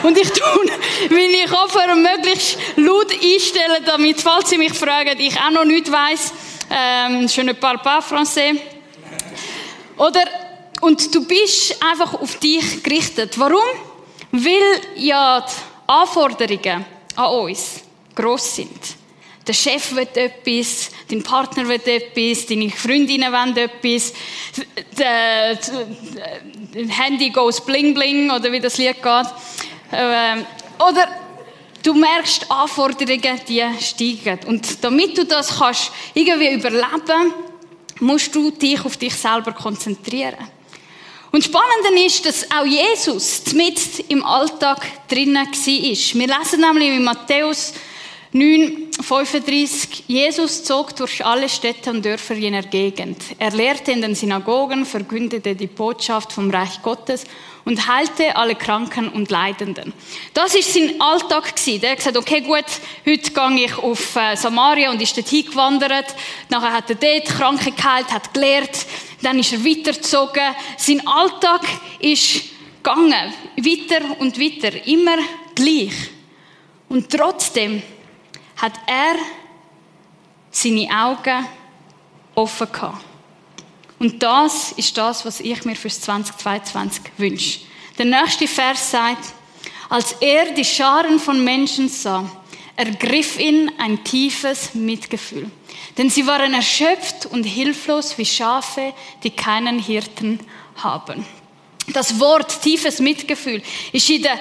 Und 0.03 0.17
ich 0.17 0.29
tue 0.31 0.71
meine 1.10 1.49
Kopfhörer 1.49 1.97
möglichst 1.97 2.57
laut 2.77 3.12
einstellen, 3.12 3.83
damit, 3.86 4.21
falls 4.21 4.49
sie 4.49 4.57
mich 4.57 4.71
fragen, 4.71 5.19
ich 5.19 5.38
auch 5.38 5.51
noch 5.51 5.65
nicht 5.65 5.91
weiss, 5.91 6.31
ähm, 6.71 7.27
je 7.27 7.43
ne 7.43 7.53
parle 7.53 7.79
pas 7.79 8.05
français. 8.05 8.57
Oder, 9.97 10.23
und 10.79 11.13
du 11.13 11.25
bist 11.25 11.75
einfach 11.83 12.13
auf 12.13 12.39
dich 12.39 12.81
gerichtet. 12.83 13.38
Warum? 13.38 13.67
Weil 14.31 14.81
ja 14.95 15.41
die 15.41 15.91
Anforderungen 15.91 16.86
an 17.17 17.31
uns 17.31 17.81
gross 18.15 18.55
sind 18.55 18.96
der 19.47 19.53
Chef 19.53 19.95
will 19.95 20.07
etwas, 20.13 20.91
dein 21.10 21.23
Partner 21.23 21.67
will 21.67 21.81
etwas, 21.86 22.45
deine 22.45 22.69
Freundinnen 22.69 23.31
wollen 23.31 23.55
etwas, 23.55 24.13
das 24.95 25.71
Handy 26.89 27.29
goes 27.29 27.62
bling 27.62 27.93
bling, 27.93 28.29
oder 28.29 28.51
wie 28.51 28.60
das 28.60 28.77
Lied 28.77 29.01
geht. 29.01 29.27
Ähm, 29.91 30.45
oder 30.79 31.07
du 31.83 31.93
merkst, 31.93 32.51
Anforderungen, 32.51 33.39
die 33.47 33.63
steigen. 33.79 34.39
Und 34.47 34.83
damit 34.83 35.17
du 35.17 35.25
das 35.25 35.57
kannst 35.57 35.91
irgendwie 36.13 36.53
überleben, 36.53 37.33
musst 37.99 38.36
du 38.36 38.51
dich 38.51 38.83
auf 38.83 38.97
dich 38.97 39.15
selber 39.15 39.53
konzentrieren. 39.53 40.38
Und 41.31 41.43
spannend 41.43 42.05
ist, 42.05 42.25
dass 42.25 42.49
auch 42.51 42.65
Jesus 42.65 43.53
mit 43.53 43.79
im 44.10 44.23
Alltag 44.23 45.07
drinnen 45.07 45.45
war. 45.45 45.55
Wir 45.55 46.27
lesen 46.27 46.62
nämlich 46.62 46.89
in 46.89 47.03
Matthäus 47.03 47.73
9,35 48.38 50.04
Jesus 50.08 50.63
zog 50.63 50.95
durch 50.95 51.26
alle 51.26 51.50
Städte 51.50 51.89
und 51.89 52.06
Dörfer 52.06 52.36
jener 52.36 52.62
Gegend. 52.62 53.17
Er 53.39 53.50
lehrte 53.50 53.91
in 53.91 54.02
den 54.02 54.13
Synagogen, 54.13 54.86
verkündete 54.86 55.56
die 55.56 55.65
Botschaft 55.65 56.32
vom 56.32 56.52
Reich 56.52 56.82
Gottes 56.84 57.23
und 57.65 57.88
heilte 57.88 58.36
alle 58.36 58.54
Kranken 58.54 59.10
und 59.10 59.32
Leidenden. 59.32 59.91
Das 60.36 60.54
ist 60.54 60.71
sein 60.71 61.02
Alltag 61.02 61.56
gewesen. 61.56 61.82
Der 61.82 61.91
hat 61.91 61.97
gesagt, 61.97 62.17
okay, 62.17 62.41
gut, 62.41 62.65
heute 63.06 63.32
gehe 63.32 63.65
ich 63.65 63.78
auf 63.80 64.15
äh, 64.15 64.36
Samaria 64.36 64.91
und 64.91 65.02
ist 65.02 65.17
dort 65.17 65.30
hingewandert. 65.30 66.15
Nachher 66.50 66.73
hat 66.73 66.89
er 66.91 66.95
dort 66.95 67.26
Kranke 67.26 67.71
geheilt, 67.71 68.12
hat 68.12 68.36
gelehrt. 68.36 68.86
Dann 69.23 69.39
ist 69.39 69.52
er 69.52 69.65
weitergezogen. 69.65 70.56
Sein 70.78 71.08
Alltag 71.08 71.62
ist 72.00 72.43
gegangen. 72.84 73.34
Weiter 73.58 74.19
und 74.19 74.39
weiter. 74.39 74.86
Immer 74.86 75.17
gleich. 75.56 75.93
Und 76.88 77.10
trotzdem 77.10 77.82
hat 78.58 78.74
er 78.88 79.15
seine 80.52 80.89
Augen 80.89 81.48
offen 82.36 82.72
gehabt. 82.72 83.06
Und 84.00 84.22
das 84.22 84.72
ist 84.74 84.98
das, 84.98 85.26
was 85.26 85.39
ich 85.39 85.65
mir 85.65 85.76
fürs 85.76 86.02
2022 86.02 87.04
wünsche. 87.17 87.60
Der 87.98 88.06
nächste 88.06 88.48
Vers 88.48 88.91
sagt, 88.91 89.34
als 89.89 90.13
er 90.20 90.52
die 90.52 90.65
Scharen 90.65 91.20
von 91.20 91.43
Menschen 91.43 91.89
sah, 91.89 92.30
ergriff 92.76 93.39
ihn 93.39 93.72
ein 93.80 94.04
tiefes 94.04 94.76
Mitgefühl. 94.76 95.50
Denn 95.98 96.12
sie 96.12 96.28
waren 96.28 96.54
erschöpft 96.54 97.26
und 97.26 97.43
hilflos 97.43 98.17
wie 98.20 98.26
Schafe, 98.26 98.93
die 99.24 99.32
keinen 99.32 99.80
Hirten 99.80 100.39
haben. 100.76 101.26
Das 101.88 102.20
Wort 102.20 102.62
tiefes 102.62 103.00
Mitgefühl 103.00 103.63
ist 103.91 104.10
in 104.10 104.22
der 104.22 104.39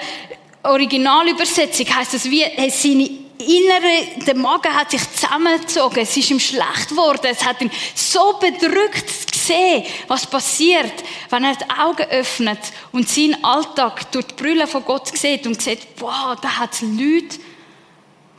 Originalübersetzung 0.63 1.87
heißt 1.87 2.13
es 2.13 2.29
wie 2.29 2.43
seine 2.69 3.26
innere, 3.39 4.25
der 4.25 4.35
Magen 4.35 4.73
hat 4.73 4.91
sich 4.91 5.01
zusammengezogen, 5.13 5.99
es 5.99 6.15
ist 6.17 6.31
ihm 6.31 6.39
schlecht 6.39 6.89
geworden, 6.89 7.27
es 7.29 7.45
hat 7.45 7.61
ihn 7.61 7.71
so 7.95 8.37
bedrückt 8.39 9.31
gesehen, 9.31 9.85
was 10.07 10.25
passiert, 10.27 11.03
wenn 11.29 11.43
er 11.43 11.55
die 11.55 11.69
Augen 11.69 12.09
öffnet 12.09 12.59
und 12.91 13.07
seinen 13.07 13.43
Alltag 13.43 14.11
durch 14.11 14.25
die 14.27 14.33
Brille 14.35 14.67
von 14.67 14.83
Gott 14.83 15.15
sieht 15.17 15.45
und 15.45 15.61
sieht, 15.61 15.87
wow, 15.97 16.35
da 16.41 16.57
hat 16.57 16.73
es 16.73 16.81
Leute, 16.81 17.37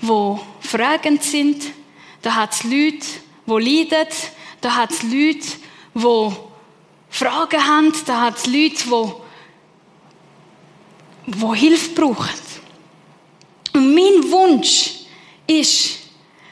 die 0.00 0.68
fragend 0.68 1.22
sind, 1.22 1.64
da 2.22 2.34
hat 2.34 2.52
es 2.54 2.64
Leute, 2.64 3.06
die 3.46 3.52
leiden, 3.52 4.08
da 4.60 4.74
hat 4.74 4.90
es 4.90 5.02
Leute, 5.02 5.46
die 5.94 6.32
Fragen 7.10 7.66
haben, 7.66 7.92
da 8.06 8.20
hat 8.22 8.38
es 8.38 8.46
Leute, 8.46 8.84
die, 8.86 9.12
die 11.26 11.58
Hilfe 11.58 11.90
brauchen. 11.90 12.47
Mein 13.98 14.30
Wunsch 14.30 14.90
ist, 15.44 15.98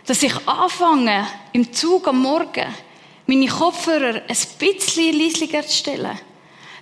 dass 0.04 0.20
ich 0.24 0.34
anfange, 0.48 1.28
im 1.52 1.72
Zug 1.72 2.08
am 2.08 2.20
Morgen 2.20 2.74
meine 3.26 3.46
Kopfhörer 3.46 4.22
ein 4.26 4.36
bisschen 4.58 5.16
leislicher 5.16 5.64
zu 5.64 5.76
stellen, 5.76 6.18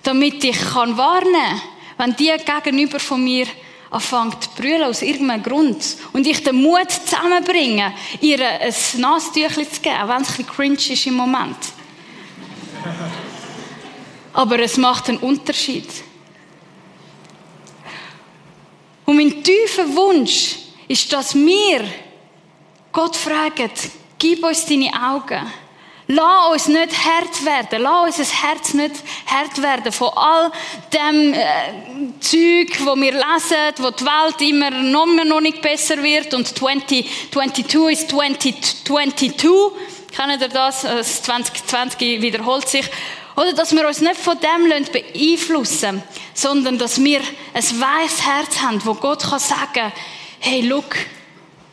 damit 0.02 0.42
ich 0.42 0.58
kann 0.58 0.96
warnen 0.96 1.60
wenn 1.98 2.16
die 2.16 2.32
gegenüber 2.44 2.98
von 2.98 3.22
mir 3.22 3.46
anfängt 3.90 4.42
zu 4.42 4.50
brüllen 4.56 4.84
aus 4.84 5.02
irgendeinem 5.02 5.42
Grund 5.42 5.84
und 6.14 6.26
ich 6.26 6.42
den 6.42 6.56
Mut 6.56 6.90
zusammenbringe, 6.90 7.92
ihr 8.22 8.40
ein 8.40 8.74
Nasentüchchen 8.96 9.70
zu 9.70 9.80
geben, 9.82 10.08
wenn 10.08 10.22
es 10.22 10.30
ein 10.30 10.36
bisschen 10.36 10.46
cringe 10.46 10.76
ist 10.76 11.06
im 11.06 11.14
Moment. 11.14 11.56
Aber 14.32 14.58
es 14.58 14.78
macht 14.78 15.10
einen 15.10 15.18
Unterschied. 15.18 15.88
Und 19.04 19.16
mein 19.16 19.42
tiefer 19.42 19.94
Wunsch 19.94 20.56
ist, 20.88 21.12
dass 21.12 21.34
wir 21.34 21.84
Gott 22.92 23.16
fragen, 23.16 23.70
gib 24.18 24.44
uns 24.44 24.66
deine 24.66 24.90
Augen. 24.92 25.52
Lass 26.06 26.52
uns 26.52 26.68
nicht 26.68 26.92
hart 26.92 27.44
werden. 27.46 27.82
Lass 27.82 28.18
uns 28.18 28.30
ein 28.30 28.48
Herz 28.48 28.74
nicht 28.74 28.94
hart 29.26 29.62
werden 29.62 29.90
von 29.90 30.10
all 30.14 30.52
dem 30.92 31.32
äh, 31.32 31.40
Zeug, 32.20 32.78
wo 32.84 32.94
wir 32.94 33.12
lesen, 33.12 33.74
wo 33.78 33.90
die 33.90 34.04
Welt 34.04 34.40
immer 34.42 34.70
noch, 34.70 35.06
noch 35.06 35.40
nicht 35.40 35.62
besser 35.62 36.02
wird 36.02 36.34
und 36.34 36.46
2022 36.46 37.90
ist 37.90 38.10
2022. 38.10 39.34
Kennt 40.14 40.42
ihr 40.42 40.48
das? 40.48 40.82
Das 40.82 41.22
2020 41.22 42.20
wiederholt 42.20 42.68
sich. 42.68 42.84
Oder 43.36 43.52
dass 43.52 43.72
wir 43.72 43.86
uns 43.86 44.00
nicht 44.00 44.16
von 44.16 44.38
dem 44.38 44.84
beeinflussen 44.92 46.02
sondern 46.34 46.78
dass 46.78 47.02
wir 47.02 47.20
ein 47.20 47.80
weiches 47.80 48.26
Herz 48.26 48.60
haben, 48.60 48.84
wo 48.84 48.94
Gott 48.94 49.22
kann 49.22 49.38
sagen, 49.38 49.92
hey, 50.40 50.60
look, 50.62 50.96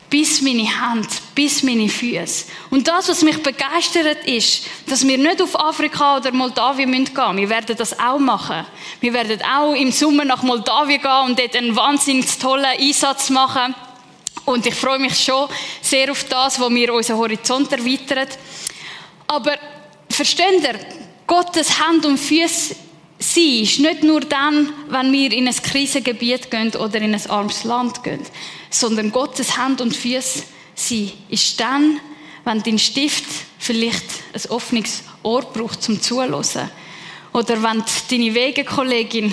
bis 0.08 0.42
meine 0.42 0.68
Hand, 0.80 1.08
bis 1.34 1.62
meine 1.62 1.88
Füße. 1.88 2.44
Und 2.70 2.86
das, 2.86 3.08
was 3.08 3.22
mich 3.22 3.42
begeistert, 3.42 4.26
ist, 4.26 4.66
dass 4.86 5.06
wir 5.06 5.16
nicht 5.18 5.40
auf 5.40 5.58
Afrika 5.58 6.18
oder 6.18 6.32
Moldawien 6.32 6.92
gehen 6.92 7.04
müssen. 7.14 7.36
Wir 7.38 7.48
werden 7.48 7.76
das 7.76 7.98
auch 7.98 8.18
machen. 8.18 8.66
Wir 9.00 9.12
werden 9.14 9.40
auch 9.42 9.74
im 9.74 9.90
Sommer 9.90 10.24
nach 10.24 10.42
Moldawien 10.42 11.00
gehen 11.00 11.24
und 11.26 11.38
dort 11.38 11.56
einen 11.56 11.74
wahnsinnig 11.74 12.26
tollen 12.38 12.66
Einsatz 12.66 13.30
machen. 13.30 13.74
Und 14.44 14.66
ich 14.66 14.74
freue 14.74 14.98
mich 14.98 15.18
schon 15.18 15.48
sehr 15.80 16.10
auf 16.10 16.24
das, 16.24 16.60
wo 16.60 16.68
wir 16.68 16.92
unseren 16.92 17.16
Horizont 17.16 17.72
erweitern. 17.72 18.28
Aber 19.28 19.56
versteht 20.10 20.62
ihr, 20.62 20.78
Gottes 21.26 21.78
Hand 21.78 22.04
und 22.04 22.18
Füße 22.18 22.74
sein 23.18 23.62
ist 23.62 23.78
nicht 23.78 24.02
nur 24.02 24.20
dann, 24.20 24.72
wenn 24.88 25.12
wir 25.12 25.32
in 25.32 25.46
ein 25.46 25.54
Krisengebiet 25.54 26.50
gehen 26.50 26.74
oder 26.74 27.00
in 27.00 27.14
ein 27.14 27.30
armes 27.30 27.64
Land 27.64 28.02
gehen, 28.02 28.20
sondern 28.70 29.12
Gottes 29.12 29.56
Hand 29.56 29.80
und 29.80 29.96
Füße 29.96 30.42
sein 30.74 31.12
ist 31.28 31.60
dann, 31.60 32.00
wenn 32.44 32.62
dein 32.62 32.78
Stift 32.78 33.24
vielleicht 33.58 34.04
ein 34.32 34.50
offenes 34.50 35.04
Ohr 35.22 35.42
braucht 35.42 35.82
zum 35.82 36.00
Zuhören. 36.00 36.34
Oder 36.34 37.62
wenn 37.62 37.84
deine 38.10 38.34
Wegekollegin 38.34 39.32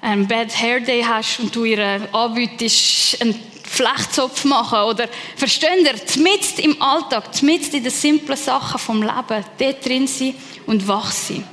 einen 0.00 0.26
Bad 0.26 0.54
Hair 0.60 0.80
Day 0.80 1.02
hast 1.02 1.40
und 1.40 1.54
du 1.54 1.64
ihr 1.64 2.08
anbietest, 2.12 3.20
einen 3.22 3.40
Flechtzopf 3.64 4.44
machen. 4.44 4.78
Oder, 4.80 5.08
versteht 5.36 5.82
ihr, 5.82 6.22
mitten 6.22 6.60
im 6.60 6.80
Alltag, 6.80 7.42
mitten 7.42 7.76
in 7.76 7.82
den 7.82 7.92
simplen 7.92 8.36
Sachen 8.36 8.78
vom 8.78 9.02
Leben, 9.02 9.44
dort 9.58 9.84
drin 9.84 10.06
sein 10.06 10.34
und 10.66 10.86
wach 10.86 11.10
sein. 11.10 11.46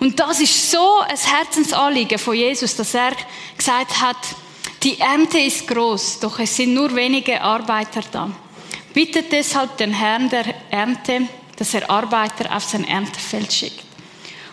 Und 0.00 0.18
das 0.18 0.40
ist 0.40 0.70
so 0.70 1.00
ein 1.00 1.16
Herzensanliegen 1.16 2.18
von 2.18 2.34
Jesus, 2.34 2.76
dass 2.76 2.94
er 2.94 3.12
gesagt 3.56 4.00
hat, 4.00 4.16
die 4.82 4.98
Ernte 4.98 5.38
ist 5.38 5.66
groß, 5.66 6.20
doch 6.20 6.38
es 6.38 6.54
sind 6.54 6.72
nur 6.72 6.94
wenige 6.94 7.40
Arbeiter 7.40 8.00
da. 8.12 8.30
Bittet 8.94 9.32
deshalb 9.32 9.76
den 9.76 9.92
Herrn 9.92 10.28
der 10.28 10.54
Ernte, 10.70 11.22
dass 11.56 11.74
er 11.74 11.90
Arbeiter 11.90 12.54
auf 12.54 12.62
sein 12.62 12.86
Erntefeld 12.86 13.52
schickt. 13.52 13.84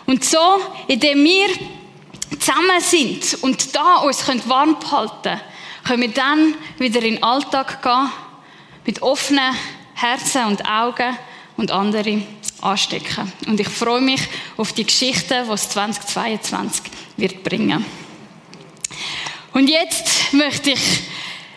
Und 0.06 0.24
so, 0.24 0.60
indem 0.88 1.22
wir 1.22 1.48
zusammen 2.40 2.80
sind 2.80 3.42
und 3.42 3.74
da 3.74 3.98
uns 3.98 4.26
warm 4.48 4.78
behalten 4.80 5.22
können, 5.22 5.40
können 5.86 6.02
wir 6.02 6.08
dann 6.12 6.54
wieder 6.78 7.00
in 7.02 7.14
den 7.14 7.22
Alltag 7.22 7.82
gehen, 7.82 8.10
mit 8.84 9.02
offenen 9.02 9.54
Herzen 9.94 10.44
und 10.46 10.68
Augen 10.68 11.16
und 11.56 11.70
andere 11.70 12.22
anstecken. 12.60 13.32
Und 13.46 13.60
ich 13.60 13.68
freue 13.68 14.00
mich 14.00 14.20
auf 14.56 14.72
die 14.72 14.84
Geschichte, 14.84 15.44
die 15.46 15.52
es 15.52 15.68
2022 15.70 16.82
wird 17.16 17.44
bringen. 17.44 17.84
Und 19.52 19.68
jetzt 19.68 20.32
möchte 20.32 20.72
ich 20.72 20.80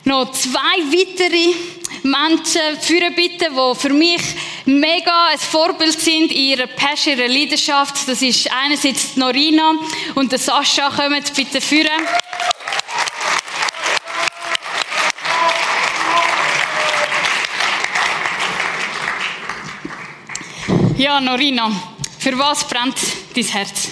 noch 0.05 0.31
zwei 0.31 0.59
weitere 0.59 1.55
Menschen 2.03 2.79
führen 2.79 3.13
bitten, 3.15 3.53
die 3.53 3.79
für 3.79 3.89
mich 3.89 4.21
mega 4.65 5.27
ein 5.31 5.39
Vorbild 5.39 5.99
sind 5.99 6.31
in 6.31 6.37
ihrer 6.37 6.67
Passion, 6.67 7.17
ihrer 7.17 7.27
Leidenschaft. 7.27 8.07
Das 8.07 8.21
ist 8.21 8.49
einerseits 8.51 9.17
Norina 9.17 9.73
und 10.15 10.31
der 10.31 10.39
Sascha. 10.39 10.89
Kommt 10.89 11.33
bitte 11.35 11.59
führen. 11.59 11.89
Ja, 20.99 21.21
Norina, 21.21 21.71
für 22.19 22.37
was 22.37 22.67
brennt 22.67 22.97
dein 23.33 23.45
Herz? 23.45 23.87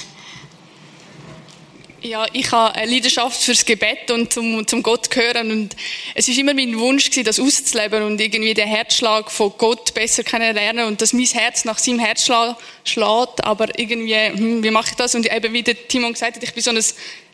Ja, 2.01 2.25
ich 2.33 2.51
habe 2.51 2.75
eine 2.75 2.91
Leidenschaft 2.91 3.41
fürs 3.41 3.63
Gebet 3.63 4.11
und 4.11 4.33
zum, 4.33 4.67
zum 4.67 4.83
Gott 4.83 5.07
hören 5.15 5.51
und 5.51 5.73
es 6.15 6.27
ist 6.27 6.37
immer 6.37 6.53
mein 6.53 6.77
Wunsch 6.77 7.05
gewesen, 7.05 7.23
das 7.23 7.39
auszuleben 7.39 8.03
und 8.03 8.19
irgendwie 8.19 8.53
den 8.53 8.67
Herzschlag 8.67 9.31
von 9.31 9.53
Gott 9.57 9.93
besser 9.93 10.23
kennenlernen 10.25 10.85
und 10.87 11.01
dass 11.01 11.13
mein 11.13 11.23
Herz 11.27 11.63
nach 11.63 11.77
seinem 11.77 11.99
Herzschlag 11.99 12.57
schlägt, 12.83 13.41
aber 13.41 13.79
irgendwie, 13.79 14.13
hm, 14.13 14.61
wie 14.61 14.71
mache 14.71 14.89
ich 14.89 14.95
das? 14.97 15.15
Und 15.15 15.31
eben 15.31 15.53
wie 15.53 15.63
der 15.63 15.87
Timon 15.87 16.11
gesagt 16.11 16.35
hat, 16.35 16.43
ich 16.43 16.53
bin 16.53 16.61
so 16.61 16.71
ein 16.71 16.83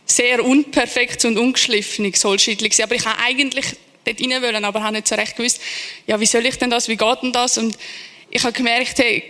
sehr 0.05 0.45
unperfektes 0.45 1.25
und 1.25 1.39
ungeschliffenes 1.39 2.23
Holzschädel 2.23 2.69
aber 2.83 2.93
ich 2.93 3.05
habe 3.07 3.19
eigentlich 3.23 3.65
dort 4.05 4.21
rein 4.21 4.43
wollen, 4.43 4.65
aber 4.65 4.83
habe 4.83 4.97
nicht 4.97 5.07
so 5.07 5.15
recht 5.15 5.35
gewusst, 5.35 5.59
ja, 6.05 6.19
wie 6.19 6.27
soll 6.27 6.45
ich 6.45 6.59
denn 6.59 6.69
das, 6.69 6.87
wie 6.89 6.95
geht 6.95 7.23
denn 7.23 7.31
das? 7.31 7.57
Und 7.57 7.75
ich 8.29 8.43
habe 8.43 8.53
gemerkt, 8.53 8.99
hey, 8.99 9.23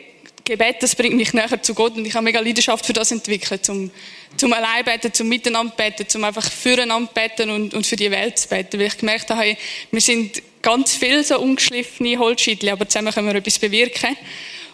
Gebet, 0.45 0.77
das 0.81 0.95
bringt 0.95 1.15
mich 1.15 1.33
näher 1.33 1.61
zu 1.61 1.73
Gott 1.73 1.95
und 1.95 2.05
ich 2.05 2.13
habe 2.13 2.25
mega 2.25 2.39
Leidenschaft 2.39 2.85
für 2.85 2.91
das 2.91 3.11
entwickelt, 3.11 3.65
zum, 3.65 3.89
zum 4.35 4.51
allein 4.51 4.83
beten, 4.83 5.13
zum 5.13 5.29
miteinander 5.29 5.73
beten, 5.75 6.07
zum 6.07 6.23
einfach 6.25 6.51
füreinander 6.51 7.09
beten 7.13 7.49
und, 7.49 7.73
und 7.73 7.87
für 7.87 7.95
die 7.95 8.11
Welt 8.11 8.37
zu 8.37 8.49
beten, 8.49 8.77
weil 8.77 8.87
ich 8.87 8.97
gemerkt 8.97 9.29
habe, 9.29 9.55
wir 9.91 10.01
sind 10.01 10.41
ganz 10.61 10.95
viel 10.95 11.23
so 11.23 11.39
ungeschliffene 11.39 12.19
Holzschädel, 12.19 12.69
aber 12.69 12.87
zusammen 12.87 13.13
können 13.13 13.27
wir 13.27 13.35
etwas 13.35 13.57
bewirken. 13.57 14.17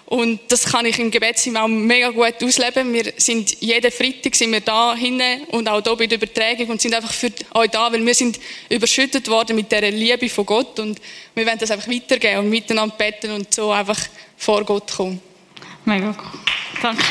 Und 0.07 0.39
das 0.47 0.63
kann 0.63 0.87
ich 0.87 0.97
im 0.97 1.11
Gebetsteam 1.11 1.55
auch 1.55 1.67
mega 1.67 2.09
gut 2.09 2.43
ausleben. 2.43 2.91
Wir 2.91 3.13
sind 3.17 3.61
jeden 3.61 3.91
Freitag 3.91 4.33
sind 4.33 4.51
wir 4.51 4.61
da 4.61 4.95
hinten 4.95 5.43
und 5.49 5.67
auch 5.67 5.83
hier 5.83 5.95
bei 5.95 6.07
der 6.07 6.17
Übertragung 6.17 6.69
und 6.69 6.81
sind 6.81 6.95
einfach 6.95 7.13
für 7.13 7.31
euch 7.53 7.69
da, 7.69 7.93
weil 7.93 8.03
wir 8.03 8.15
sind 8.15 8.39
überschüttet 8.69 9.27
worden 9.27 9.55
mit 9.55 9.71
dieser 9.71 9.91
Liebe 9.91 10.27
von 10.29 10.47
Gott 10.47 10.79
und 10.79 10.99
wir 11.35 11.45
wollen 11.45 11.59
das 11.59 11.69
einfach 11.69 11.87
weitergeben 11.87 12.39
und 12.39 12.49
miteinander 12.49 12.95
beten 12.95 13.29
und 13.29 13.53
so 13.53 13.69
einfach 13.69 13.99
vor 14.35 14.65
Gott 14.65 14.91
kommen. 14.91 15.28
Mega 15.89 16.09
cool. 16.09 16.39
Danke. 16.83 17.03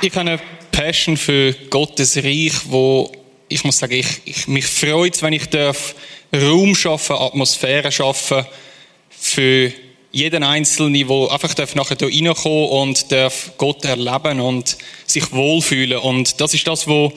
ich 0.00 0.10
habe 0.10 0.20
eine 0.20 0.40
Passion 0.72 1.16
für 1.16 1.52
Gottes 1.70 2.16
Reich, 2.16 2.52
wo 2.64 3.12
ich 3.48 3.62
muss 3.62 3.78
sagen, 3.78 3.92
ich, 3.92 4.20
ich 4.24 4.48
mich 4.48 4.66
freut, 4.66 5.22
wenn 5.22 5.32
ich 5.32 5.48
darf 5.48 5.94
Raum 6.34 6.74
schaffen, 6.74 7.14
Atmosphäre 7.14 7.92
schaffen 7.92 8.44
für 9.10 9.72
jeden 10.10 10.42
Einzelnen, 10.42 10.92
der 10.94 11.30
einfach 11.30 11.54
darf 11.54 11.76
nachher 11.76 11.96
hier 11.96 12.08
reinkommen 12.08 12.68
und 12.68 13.12
darf 13.12 13.52
Gott 13.58 13.84
erleben 13.84 14.40
und 14.40 14.76
sich 15.06 15.30
wohlfühlen. 15.30 15.98
Und 15.98 16.40
das 16.40 16.52
ist 16.52 16.66
das, 16.66 16.88
wo 16.88 17.12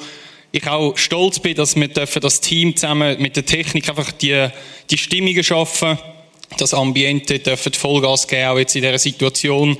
ich 0.51 0.67
auch 0.67 0.97
stolz 0.97 1.39
bin, 1.39 1.55
dass 1.55 1.75
wir 1.75 1.87
dürfen 1.87 2.21
das 2.21 2.41
Team 2.41 2.75
zusammen 2.75 3.21
mit 3.21 3.35
der 3.35 3.45
Technik 3.45 3.89
einfach 3.89 4.11
die, 4.11 4.47
die 4.89 4.97
Stimmungen 4.97 5.43
schaffen, 5.43 5.97
das 6.57 6.73
Ambiente 6.73 7.39
dürfen 7.39 7.73
Vollgas 7.73 8.27
geben, 8.27 8.47
auch 8.47 8.57
jetzt 8.57 8.75
in 8.75 8.81
dieser 8.81 8.97
Situation 8.97 9.77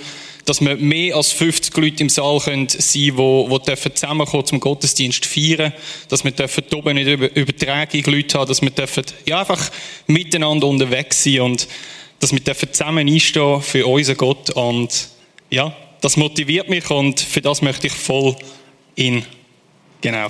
dass 0.47 0.61
wir 0.61 0.77
mehr 0.77 1.17
als 1.17 1.33
50 1.33 1.75
Leute 1.75 2.03
im 2.03 2.09
Saal 2.09 2.39
können 2.39 2.69
sein 2.69 3.15
können, 3.17 3.59
die, 3.65 3.81
die 3.81 3.93
zusammenkommen 3.93 4.45
zum 4.45 4.59
Gottesdienst 4.61 5.25
feiern, 5.25 5.73
dass 6.07 6.23
wir 6.23 6.31
dürfen 6.31 6.63
oben 6.73 6.95
nicht 6.95 7.07
über 7.07 7.35
Übertragung 7.35 8.01
Leute 8.05 8.39
haben, 8.39 8.47
dass 8.47 8.61
wir 8.61 8.69
dürfen, 8.69 9.03
ja, 9.25 9.41
einfach 9.41 9.69
miteinander 10.07 10.67
unterwegs 10.67 11.21
sein 11.21 11.41
und 11.41 11.67
dass 12.19 12.31
wir 12.31 12.39
dürfen 12.39 12.71
zusammen 12.71 13.09
einstehen 13.09 13.61
für 13.61 13.85
unseren 13.85 14.15
Gott 14.15 14.49
und 14.51 15.09
ja, 15.49 15.75
das 15.99 16.15
motiviert 16.15 16.69
mich 16.69 16.89
und 16.89 17.19
für 17.19 17.41
das 17.41 17.61
möchte 17.61 17.87
ich 17.87 17.93
voll 17.93 18.33
in. 18.95 19.25
Genau. 19.99 20.27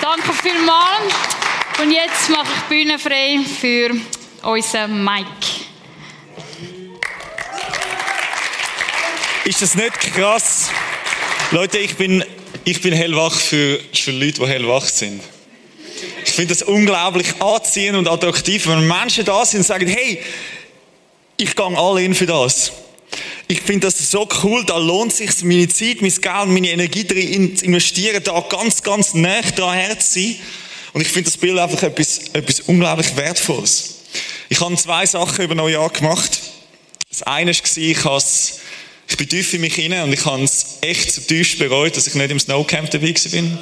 Danke 0.00 0.32
vielmals. 0.42 1.14
Und 1.82 1.90
jetzt 1.90 2.30
mache 2.30 2.46
ich 2.56 2.62
Bühne 2.68 2.98
frei 2.98 3.38
für 3.60 3.90
unseren 4.42 5.04
Mike. 5.04 5.26
Ist 9.44 9.62
das 9.62 9.74
nicht 9.74 10.14
krass? 10.14 10.70
Leute, 11.52 11.78
ich 11.78 11.94
bin, 11.96 12.24
ich 12.64 12.80
bin 12.80 12.92
hellwach 12.92 13.32
für, 13.32 13.78
für 13.92 14.10
Leute, 14.10 14.40
die 14.40 14.46
hellwach 14.46 14.84
sind. 14.84 15.22
Ich 16.24 16.32
finde 16.32 16.54
das 16.54 16.62
unglaublich 16.62 17.40
anziehend 17.40 17.96
und 17.96 18.08
attraktiv, 18.08 18.66
wenn 18.66 18.86
Menschen 18.86 19.24
da 19.24 19.44
sind 19.44 19.60
und 19.60 19.66
sagen, 19.66 19.86
hey, 19.86 20.20
ich 21.36 21.54
gehe 21.54 21.78
alle 21.78 22.02
in 22.02 22.14
für 22.14 22.26
das. 22.26 22.72
Ich 23.48 23.60
finde 23.60 23.86
das 23.86 24.10
so 24.10 24.28
cool, 24.42 24.64
da 24.64 24.76
lohnt 24.76 25.12
es 25.12 25.18
sich, 25.18 25.44
meine 25.44 25.68
Zeit, 25.68 26.02
mein 26.02 26.10
Geld, 26.10 26.48
meine 26.48 26.70
Energie 26.70 27.04
darin 27.04 27.56
zu 27.56 27.64
investieren, 27.64 28.22
da 28.24 28.40
ganz, 28.40 28.82
ganz 28.82 29.14
nah 29.14 29.40
dran 29.42 30.00
zu 30.00 30.20
sein. 30.20 30.36
Und 30.92 31.02
ich 31.02 31.08
finde 31.08 31.30
das 31.30 31.38
Bild 31.38 31.58
einfach 31.58 31.82
etwas, 31.82 32.18
etwas 32.32 32.60
unglaublich 32.60 33.14
Wertvolles. 33.16 33.94
Ich 34.48 34.60
habe 34.60 34.74
zwei 34.76 35.06
Sachen 35.06 35.44
über 35.44 35.54
Neujahr 35.54 35.90
gemacht. 35.90 36.40
Das 37.08 37.22
eine 37.22 37.52
war, 37.52 37.76
ich, 37.76 37.98
ich 39.08 39.16
bin 39.16 39.28
tief 39.28 39.54
in 39.54 39.60
mich 39.60 39.74
hinein 39.74 40.04
und 40.04 40.12
ich 40.12 40.24
habe 40.24 40.42
es 40.42 40.78
echt 40.80 41.12
zutiefst 41.12 41.58
bereut, 41.58 41.96
dass 41.96 42.06
ich 42.06 42.14
nicht 42.14 42.30
im 42.30 42.40
Snowcamp 42.40 42.90
dabei 42.90 43.14
bin. 43.30 43.58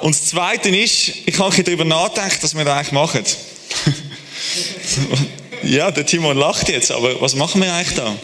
Und 0.00 0.14
das 0.14 0.26
Zweite 0.26 0.68
ist, 0.68 1.12
ich 1.24 1.38
habe 1.38 1.62
darüber 1.62 1.84
nachgedacht, 1.84 2.42
was 2.42 2.54
wir 2.54 2.64
da 2.64 2.76
eigentlich 2.76 2.92
machen. 2.92 3.24
Ja, 5.66 5.90
der 5.90 6.06
Timon 6.06 6.36
lacht 6.36 6.68
jetzt, 6.68 6.92
aber 6.92 7.20
was 7.20 7.34
machen 7.34 7.60
wir 7.60 7.72
eigentlich 7.72 7.96
da? 7.96 8.16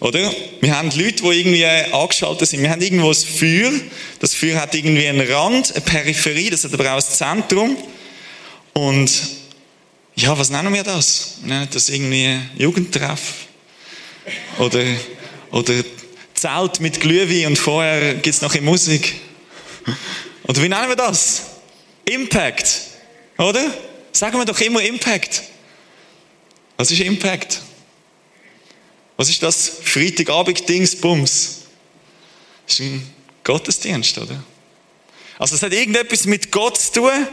Oder? 0.00 0.28
Wir 0.60 0.76
haben 0.76 0.90
Leute, 0.90 1.22
die 1.22 1.28
irgendwie 1.28 1.64
angeschaltet 1.64 2.48
sind. 2.48 2.62
Wir 2.62 2.70
haben 2.70 2.82
irgendwo 2.82 3.10
ein 3.10 3.14
Feuer. 3.14 3.70
Das 4.18 4.34
Feuer 4.34 4.60
hat 4.60 4.74
irgendwie 4.74 5.06
einen 5.06 5.20
Rand, 5.30 5.70
eine 5.70 5.80
Peripherie, 5.82 6.50
das 6.50 6.64
hat 6.64 6.74
aber 6.74 6.90
auch 6.90 6.96
ein 6.96 7.02
Zentrum. 7.02 7.76
Und 8.72 9.12
ja, 10.16 10.36
was 10.36 10.50
nennen 10.50 10.74
wir 10.74 10.82
das? 10.82 11.36
Wir 11.42 11.54
nennen 11.54 11.68
das 11.72 11.88
irgendwie 11.88 12.40
Jugendtreff. 12.58 13.46
Oder, 14.58 14.82
oder 15.52 15.74
Zelt 16.34 16.80
mit 16.80 16.98
Glühwein 17.00 17.52
und 17.52 17.56
vorher 17.56 18.14
gibt 18.14 18.34
es 18.34 18.42
noch 18.42 18.60
Musik. 18.60 19.14
Oder 20.48 20.60
wie 20.60 20.68
nennen 20.68 20.88
wir 20.88 20.96
das? 20.96 21.42
Impact. 22.04 22.80
Oder? 23.38 23.72
Sagen 24.10 24.38
wir 24.38 24.44
doch 24.44 24.60
immer 24.60 24.82
Impact. 24.82 25.51
Was 26.82 26.90
ist 26.90 27.00
Impact? 27.00 27.62
Was 29.16 29.28
ist 29.28 29.40
das 29.40 29.70
Freitagabend-Dingsbums? 29.84 31.60
Das 32.66 32.74
ist 32.74 32.80
ein 32.80 33.08
Gottesdienst, 33.44 34.18
oder? 34.18 34.42
Also 35.38 35.54
es 35.54 35.62
hat 35.62 35.72
irgendetwas 35.72 36.26
mit 36.26 36.50
Gott 36.50 36.76
zu 36.76 36.94
tun 36.94 37.28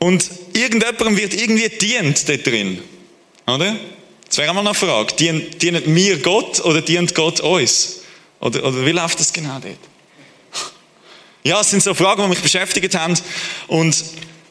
und 0.00 0.28
irgendjemandem 0.54 1.16
wird 1.16 1.34
irgendwie 1.34 1.68
dient 1.68 2.28
da 2.28 2.36
drin, 2.36 2.82
oder? 3.46 3.76
Das 4.26 4.38
wäre 4.38 4.48
einmal 4.48 4.66
eine 4.66 4.74
Frage. 4.74 5.14
Dient, 5.14 5.62
dienen 5.62 5.94
wir 5.94 6.18
Gott 6.18 6.58
oder 6.64 6.82
dient 6.82 7.14
Gott 7.14 7.38
uns? 7.38 8.00
Oder, 8.40 8.64
oder 8.64 8.84
wie 8.84 8.90
läuft 8.90 9.20
das 9.20 9.32
genau 9.32 9.60
dort? 9.60 9.78
Ja, 11.44 11.60
es 11.60 11.70
sind 11.70 11.80
so 11.80 11.94
Fragen, 11.94 12.22
die 12.22 12.28
mich 12.30 12.42
beschäftigt 12.42 12.92
haben 12.96 13.16
und 13.68 13.94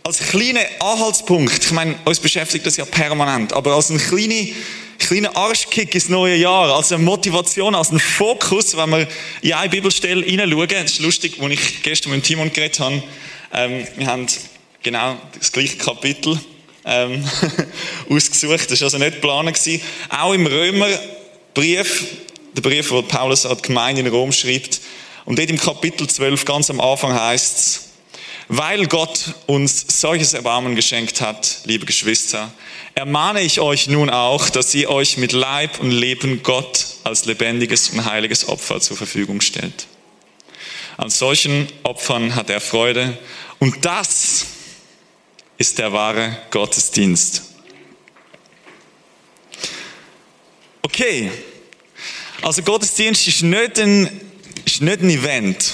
als 0.06 0.20
kleiner 0.20 0.62
Anhaltspunkt, 0.82 1.66
ich 1.66 1.72
meine, 1.72 1.96
uns 2.06 2.20
beschäftigt 2.20 2.64
das 2.64 2.78
ja 2.78 2.86
permanent, 2.86 3.54
aber 3.54 3.74
als 3.74 3.90
ein 3.90 3.98
kleiner, 3.98 4.52
kleiner 5.00 5.36
Arschkick 5.36 5.96
ins 5.96 6.10
neue 6.10 6.36
Jahr, 6.36 6.76
als 6.76 6.92
eine 6.92 7.04
Motivation, 7.04 7.74
als 7.74 7.92
ein 7.92 8.00
Fokus, 8.00 8.78
wenn 8.78 8.92
wir 8.92 9.08
in 9.42 9.54
eine 9.54 9.68
Bibelstelle 9.68 10.24
hineinschauen, 10.24 10.86
ist 10.86 11.00
lustig, 11.00 11.42
als 11.42 11.54
ich 11.54 11.82
gestern 11.82 12.12
mit 12.12 12.24
Timon 12.24 12.54
geredet 12.54 12.80
habe, 12.80 13.02
ähm, 13.52 13.88
wir 13.98 14.06
haben 14.06 14.28
genau 14.84 15.18
das 15.40 15.52
gleiche 15.52 15.78
Kapitel 15.78 16.40
ähm, 16.86 17.28
ausgesucht, 18.10 18.70
das 18.70 18.82
war 18.82 18.86
also 18.86 19.00
nicht 19.00 19.16
geplant. 19.16 19.60
Auch 20.10 20.34
im 20.34 20.46
Römerbrief, 20.46 22.06
der 22.56 22.62
Brief, 22.62 22.92
wo 22.92 23.02
Paulus 23.02 23.48
an 23.48 23.58
die 23.58 23.64
Gemeinde 23.64 24.02
in 24.02 24.08
Rom 24.08 24.32
schreibt, 24.32 24.82
und 25.26 25.40
dort 25.40 25.50
im 25.50 25.58
Kapitel 25.58 26.08
12, 26.08 26.46
ganz 26.46 26.70
am 26.70 26.80
Anfang 26.80 27.20
heißt 27.20 27.58
es, 27.58 27.85
weil 28.48 28.88
Gott 28.88 29.34
uns 29.48 29.86
solches 30.00 30.34
Erbarmen 30.34 30.76
geschenkt 30.76 31.22
hat, 31.22 31.60
liebe 31.66 31.86
Geschwister, 31.86 32.52
ermahne 32.94 33.42
ich 33.42 33.60
euch 33.60 33.88
nun 33.88 34.10
auch, 34.10 34.50
dass 34.50 34.74
ihr 34.74 34.90
euch 34.90 35.18
mit 35.18 35.32
Leib 35.32 35.80
und 35.80 35.92
Leben 35.92 36.44
Gott 36.44 36.86
als 37.04 37.26
lebendiges 37.26 37.90
und 37.90 38.06
heiliges 38.06 38.48
Opfer 38.48 38.80
zur 38.80 38.98
Verfügung 38.98 39.42
stellt. 39.42 39.88
An 40.98 41.10
solchen 41.10 41.68
Opfern 41.84 42.36
hat 42.36 42.50
er 42.50 42.62
Freude 42.62 43.18
und 43.60 43.84
das 43.86 44.46
ist 45.58 45.78
der 45.80 45.92
wahre 45.92 46.38
Gottesdienst. 46.52 47.44
Okay, 50.82 51.32
also 52.42 52.62
Gottesdienst 52.62 53.28
ist 53.28 53.42
nicht 53.42 53.80
ein, 53.80 54.22
ist 54.66 54.82
nicht 54.82 55.02
ein 55.02 55.10
Event. 55.10 55.74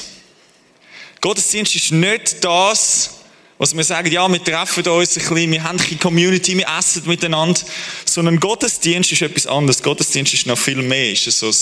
Gottesdienst 1.22 1.76
ist 1.76 1.92
nicht 1.92 2.44
das, 2.44 3.22
was 3.60 3.78
wir 3.78 3.84
sagen, 3.84 4.12
ja, 4.12 4.28
wir 4.28 4.44
treffen 4.44 4.84
uns 4.88 5.16
ein 5.16 5.22
bisschen, 5.22 5.52
wir 5.52 5.64
haben 5.64 5.80
eine 5.80 5.98
Community, 5.98 6.58
wir 6.58 6.66
essen 6.80 7.04
miteinander, 7.06 7.62
sondern 8.06 8.40
Gottesdienst 8.40 9.12
ist 9.12 9.22
etwas 9.22 9.46
anderes. 9.46 9.84
Gottesdienst 9.84 10.34
ist 10.34 10.48
noch 10.48 10.58
viel 10.58 10.82
mehr. 10.82 11.12
Ist 11.12 11.26
so 11.26 11.46
ein, 11.46 11.54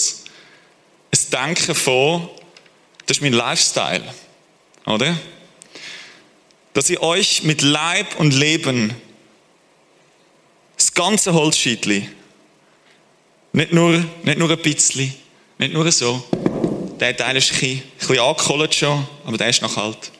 ein 1.11 1.47
Denken 1.47 1.75
von, 1.75 2.29
das 3.05 3.17
ist 3.17 3.21
mein 3.21 3.33
Lifestyle. 3.33 4.03
Oder? 4.85 5.19
Dass 6.71 6.89
ihr 6.89 7.03
euch 7.03 7.43
mit 7.43 7.61
Leib 7.61 8.17
und 8.17 8.33
Leben 8.33 8.95
das 10.77 10.93
ganze 10.93 11.33
Holzschiedli, 11.33 12.07
nicht 13.51 13.73
nur, 13.73 14.05
nicht 14.23 14.39
nur 14.39 14.49
ein 14.49 14.59
bisschen, 14.59 15.13
nicht 15.57 15.73
nur 15.73 15.91
so, 15.91 16.23
der 16.99 17.15
Teil 17.15 17.37
ist 17.37 17.51
ein 17.53 17.81
bisschen, 17.99 18.19
angekohlt 18.19 18.75
schon, 18.75 19.07
aber 19.25 19.37
der 19.37 19.49
ist 19.49 19.61
noch 19.61 19.75
kalt. 19.75 20.11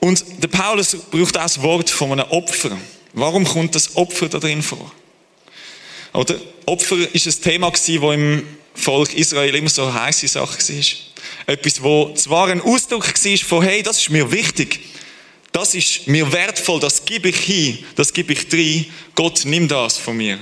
Und 0.00 0.24
der 0.42 0.48
Paulus 0.48 0.96
braucht 1.10 1.36
auch 1.36 1.42
das 1.42 1.60
Wort 1.62 1.90
von 1.90 2.12
einem 2.12 2.30
Opfer. 2.30 2.76
Warum 3.12 3.44
kommt 3.44 3.74
das 3.74 3.96
Opfer 3.96 4.28
da 4.28 4.38
drin 4.38 4.62
vor? 4.62 4.92
Oder 6.12 6.36
Opfer 6.66 6.96
ist 7.12 7.26
ein 7.26 7.42
Thema 7.42 7.70
gewesen, 7.70 8.00
wo 8.00 8.12
im 8.12 8.46
Volk 8.74 9.12
Israel 9.14 9.54
immer 9.54 9.68
so 9.68 9.84
eine 9.84 9.94
heisse 9.94 10.28
Sache 10.28 10.58
war. 10.58 10.84
Etwas, 11.46 11.82
wo 11.82 12.14
zwar 12.14 12.48
ein 12.48 12.60
Ausdruck 12.60 13.06
war 13.06 13.38
von, 13.38 13.62
hey, 13.62 13.82
das 13.82 13.98
ist 13.98 14.10
mir 14.10 14.30
wichtig, 14.30 14.80
das 15.50 15.74
ist 15.74 16.06
mir 16.06 16.30
wertvoll, 16.32 16.78
das 16.78 17.04
gebe 17.04 17.30
ich 17.30 17.38
hin, 17.40 17.78
das 17.96 18.12
gebe 18.12 18.32
ich 18.32 18.48
drin, 18.48 18.86
Gott 19.14 19.42
nimm 19.44 19.66
das 19.66 19.98
von 19.98 20.16
mir. 20.16 20.38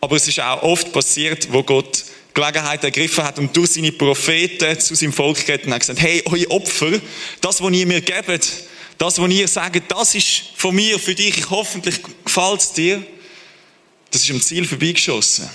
Aber 0.00 0.16
es 0.16 0.28
ist 0.28 0.40
auch 0.40 0.62
oft 0.62 0.92
passiert, 0.92 1.50
wo 1.52 1.62
Gott 1.62 2.04
Gelegenheit 2.34 2.84
ergriffen 2.84 3.24
hat 3.24 3.38
und 3.38 3.56
durch 3.56 3.72
seine 3.72 3.92
Propheten 3.92 4.78
zu 4.78 4.94
seinem 4.94 5.12
Volk 5.12 5.44
geredet 5.44 5.66
und 5.66 5.72
hat 5.72 5.80
gesagt, 5.80 6.00
hey, 6.00 6.22
euer 6.26 6.50
Opfer, 6.50 7.00
das, 7.40 7.60
was 7.60 7.72
ihr 7.72 7.86
mir 7.86 8.00
gebt, 8.00 8.52
das, 8.98 9.18
was 9.18 9.30
ihr 9.30 9.48
sagt, 9.48 9.90
das 9.90 10.14
ist 10.14 10.42
von 10.56 10.74
mir 10.74 10.98
für 10.98 11.14
dich, 11.14 11.38
ich 11.38 11.50
hoffentlich 11.50 12.00
gefällt 12.24 12.60
es 12.60 12.72
dir, 12.72 13.02
das 14.10 14.22
ist 14.22 14.30
am 14.30 14.40
Ziel 14.40 14.66
vorbeigeschossen. 14.66 15.48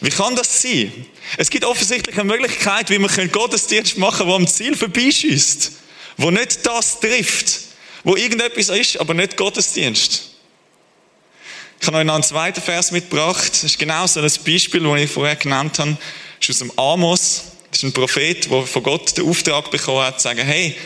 Wie 0.00 0.10
kann 0.10 0.36
das 0.36 0.62
sein? 0.62 0.92
Es 1.36 1.50
gibt 1.50 1.64
offensichtlich 1.64 2.16
eine 2.16 2.24
Möglichkeit, 2.24 2.90
wie 2.90 2.98
man 2.98 3.10
Gottesdienst 3.30 3.98
machen 3.98 4.18
kann, 4.18 4.26
der 4.28 4.36
am 4.36 4.46
Ziel 4.46 4.76
vorbeischießt, 4.76 5.72
wo 6.18 6.30
nicht 6.30 6.64
das 6.64 7.00
trifft, 7.00 7.60
wo 8.04 8.16
irgendetwas 8.16 8.68
ist, 8.68 8.98
aber 8.98 9.14
nicht 9.14 9.36
Gottesdienst. 9.36 10.31
Ich 11.82 11.88
habe 11.88 11.98
euch 11.98 12.04
noch 12.04 12.14
einen 12.14 12.22
zweiten 12.22 12.62
Vers 12.62 12.92
mitgebracht. 12.92 13.50
Das 13.50 13.64
ist 13.64 13.76
genau 13.76 14.06
so 14.06 14.20
ein 14.20 14.30
Beispiel, 14.46 14.84
das 14.84 15.00
ich 15.00 15.10
vorher 15.10 15.34
genannt 15.34 15.80
habe. 15.80 15.96
Das 16.38 16.48
ist 16.48 16.62
aus 16.62 16.68
dem 16.68 16.78
Amos. 16.78 17.42
Das 17.72 17.78
ist 17.78 17.82
ein 17.82 17.92
Prophet, 17.92 18.48
der 18.48 18.62
von 18.62 18.82
Gott 18.84 19.16
den 19.18 19.28
Auftrag 19.28 19.68
bekommen 19.68 20.06
hat, 20.06 20.20
zu 20.20 20.28
sagen, 20.28 20.42
hey, 20.42 20.76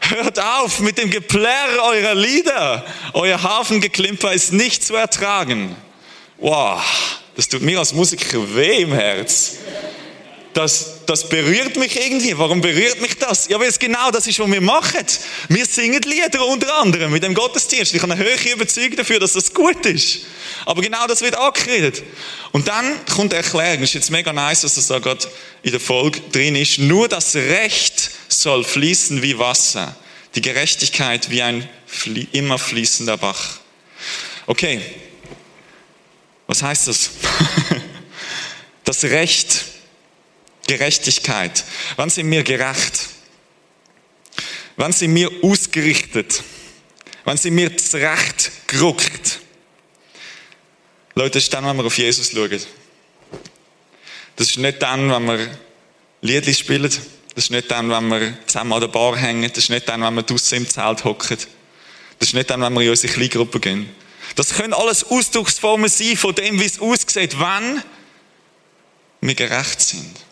hört 0.00 0.40
auf 0.40 0.80
mit 0.80 0.96
dem 0.96 1.10
Geplärr 1.10 1.82
eurer 1.82 2.14
Lieder. 2.14 2.86
Euer 3.12 3.42
Hafengeklimper 3.42 4.32
ist 4.32 4.54
nicht 4.54 4.82
zu 4.82 4.96
ertragen. 4.96 5.76
Wow, 6.38 6.80
das 7.36 7.48
tut 7.48 7.60
mir 7.60 7.78
als 7.78 7.92
Musiker 7.92 8.38
weh 8.54 8.80
im 8.80 8.94
Herz. 8.94 9.56
Das, 10.54 11.04
das 11.06 11.28
berührt 11.28 11.76
mich 11.76 11.96
irgendwie. 11.96 12.36
Warum 12.36 12.60
berührt 12.60 13.00
mich 13.00 13.16
das? 13.18 13.48
Ja, 13.48 13.60
weil 13.60 13.68
es 13.68 13.78
genau 13.78 14.10
das 14.10 14.26
ist, 14.26 14.38
was 14.38 14.50
wir 14.50 14.60
machen. 14.60 15.04
Wir 15.48 15.64
singen 15.66 16.02
Lieder 16.02 16.44
unter 16.46 16.78
anderem 16.78 17.12
mit 17.12 17.22
dem 17.22 17.34
Gottesdienst. 17.34 17.94
Ich 17.94 18.02
habe 18.02 18.12
eine 18.12 18.22
höhere 18.22 18.52
Überzeugung 18.52 18.96
dafür, 18.96 19.20
dass 19.20 19.34
das 19.34 19.52
gut 19.52 19.84
ist. 19.86 20.20
Aber 20.64 20.82
genau 20.82 21.06
das 21.06 21.20
wird 21.20 21.36
angeredet. 21.36 22.02
Und 22.52 22.66
dann 22.66 23.04
kommt 23.06 23.32
die 23.32 23.36
Erklärung. 23.36 23.82
Es 23.82 23.90
ist 23.90 23.94
jetzt 23.94 24.10
mega 24.10 24.32
nice, 24.32 24.62
dass 24.62 24.74
das 24.74 24.88
da 24.88 24.98
gerade 24.98 25.28
in 25.62 25.70
der 25.70 25.80
Folge 25.80 26.20
drin 26.32 26.56
ist. 26.56 26.78
Nur 26.78 27.08
das 27.08 27.36
Recht 27.36 28.10
soll 28.28 28.64
fließen 28.64 29.22
wie 29.22 29.38
Wasser. 29.38 29.94
Die 30.34 30.40
Gerechtigkeit 30.40 31.30
wie 31.30 31.42
ein 31.42 31.68
immer 32.32 32.58
fließender 32.58 33.16
Bach. 33.16 33.60
Okay. 34.46 34.80
Was 36.46 36.62
heißt 36.62 36.88
das? 36.88 37.10
Das 38.88 39.04
Recht, 39.04 39.66
Gerechtigkeit. 40.68 41.64
Wann 41.96 42.10
sind 42.10 42.30
wir 42.30 42.44
gerecht? 42.44 43.08
Wann 44.76 44.92
sind 44.92 45.12
wir 45.16 45.30
ausgerichtet? 45.42 46.44
Wann 47.24 47.36
sind 47.36 47.56
wir 47.56 47.70
das 47.70 47.94
Recht 47.94 48.52
gerückt? 48.68 49.40
Leute, 51.16 51.32
das 51.32 51.44
ist 51.44 51.54
dann, 51.54 51.66
wenn 51.66 51.76
wir 51.76 51.84
auf 51.84 51.98
Jesus 51.98 52.30
schauen. 52.30 52.62
Das 54.36 54.50
ist 54.50 54.58
nicht 54.58 54.80
dann, 54.80 55.10
wenn 55.10 55.24
wir 55.26 55.58
Liedli 56.20 56.54
spielen. 56.54 56.82
Das 56.82 57.44
ist 57.44 57.50
nicht 57.50 57.70
dann, 57.70 57.90
wenn 57.90 58.08
wir 58.08 58.38
zusammen 58.46 58.72
an 58.72 58.80
der 58.80 58.88
Bar 58.88 59.16
hängen. 59.16 59.50
Das 59.52 59.64
ist 59.64 59.70
nicht 59.70 59.88
dann, 59.88 60.02
wenn 60.02 60.14
wir 60.14 60.22
draussen 60.22 60.58
im 60.58 60.68
Zelt 60.68 61.02
hocken. 61.04 61.38
Das 62.18 62.28
ist 62.28 62.34
nicht 62.34 62.50
dann, 62.50 62.60
wenn 62.60 62.72
wir 62.74 62.82
in 62.82 62.90
unsere 62.90 63.12
Kleingruppe 63.12 63.58
gehen. 63.58 63.88
Das 64.36 64.54
können 64.54 64.74
alles 64.74 65.02
Ausdrucksformen 65.02 65.88
sein 65.88 66.16
von 66.16 66.34
dem, 66.34 66.60
wie 66.60 66.66
es 66.66 66.78
aussieht, 66.78 67.40
wenn 67.40 67.82
wir 69.20 69.34
gerecht 69.34 69.80
sind. 69.80 70.27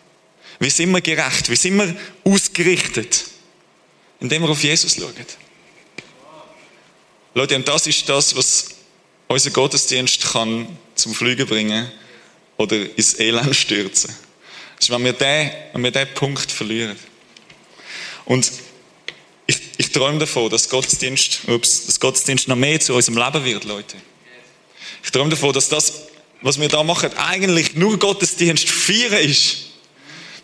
Wie 0.59 0.69
sind 0.69 0.91
wir 0.91 1.01
gerecht? 1.01 1.49
Wie 1.49 1.55
sind 1.55 1.77
wir 1.77 1.95
ausgerichtet? 2.23 3.25
Indem 4.19 4.43
wir 4.43 4.49
auf 4.49 4.63
Jesus 4.63 4.95
schauen. 4.95 5.13
Leute, 7.33 7.55
und 7.55 7.67
das 7.67 7.85
ist 7.85 8.09
das, 8.09 8.35
was 8.35 8.69
unser 9.27 9.51
Gottesdienst 9.51 10.31
kann 10.31 10.67
zum 10.95 11.13
Fliegen 11.13 11.45
bringen 11.45 11.91
oder 12.57 12.75
ins 12.97 13.19
Elend 13.19 13.55
stürzen. 13.55 14.09
Das 14.75 14.85
ist, 14.85 14.89
wenn 14.89 15.03
wir 15.03 15.13
diesen, 15.13 15.51
wenn 15.73 15.83
wir 15.83 15.91
diesen 15.91 16.13
Punkt 16.15 16.51
verlieren. 16.51 16.97
Und 18.25 18.51
ich, 19.45 19.59
ich 19.77 19.91
träume 19.91 20.19
davon, 20.19 20.49
dass 20.49 20.69
Gottesdienst, 20.69 21.41
ups, 21.47 21.85
dass 21.85 21.99
Gottesdienst 21.99 22.47
noch 22.47 22.55
mehr 22.55 22.79
zu 22.79 22.93
unserem 22.93 23.17
Leben 23.17 23.45
wird, 23.45 23.63
Leute. 23.65 23.97
Ich 25.03 25.11
träume 25.11 25.29
davon, 25.29 25.53
dass 25.53 25.69
das, 25.69 26.07
was 26.41 26.59
wir 26.59 26.67
da 26.67 26.83
machen, 26.83 27.13
eigentlich 27.17 27.75
nur 27.75 27.97
Gottesdienst 27.97 28.67
feiern 28.69 29.13
ist. 29.13 29.66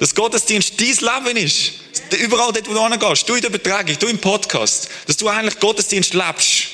Dass 0.04 0.14
Gottesdienst 0.14 0.74
dein 0.82 0.88
Leben 0.88 1.38
ist. 1.38 1.76
Überall 2.20 2.52
dort, 2.52 2.68
wo 2.68 2.74
du 2.74 2.90
hingehst, 2.90 3.30
du 3.30 3.36
in 3.36 3.40
der 3.40 3.50
Übertragung, 3.50 3.98
du 3.98 4.08
im 4.08 4.18
Podcast, 4.18 4.90
dass 5.08 5.16
du 5.16 5.30
eigentlich 5.30 5.58
Gottesdienst 5.62 6.14
lebst. 6.14 6.66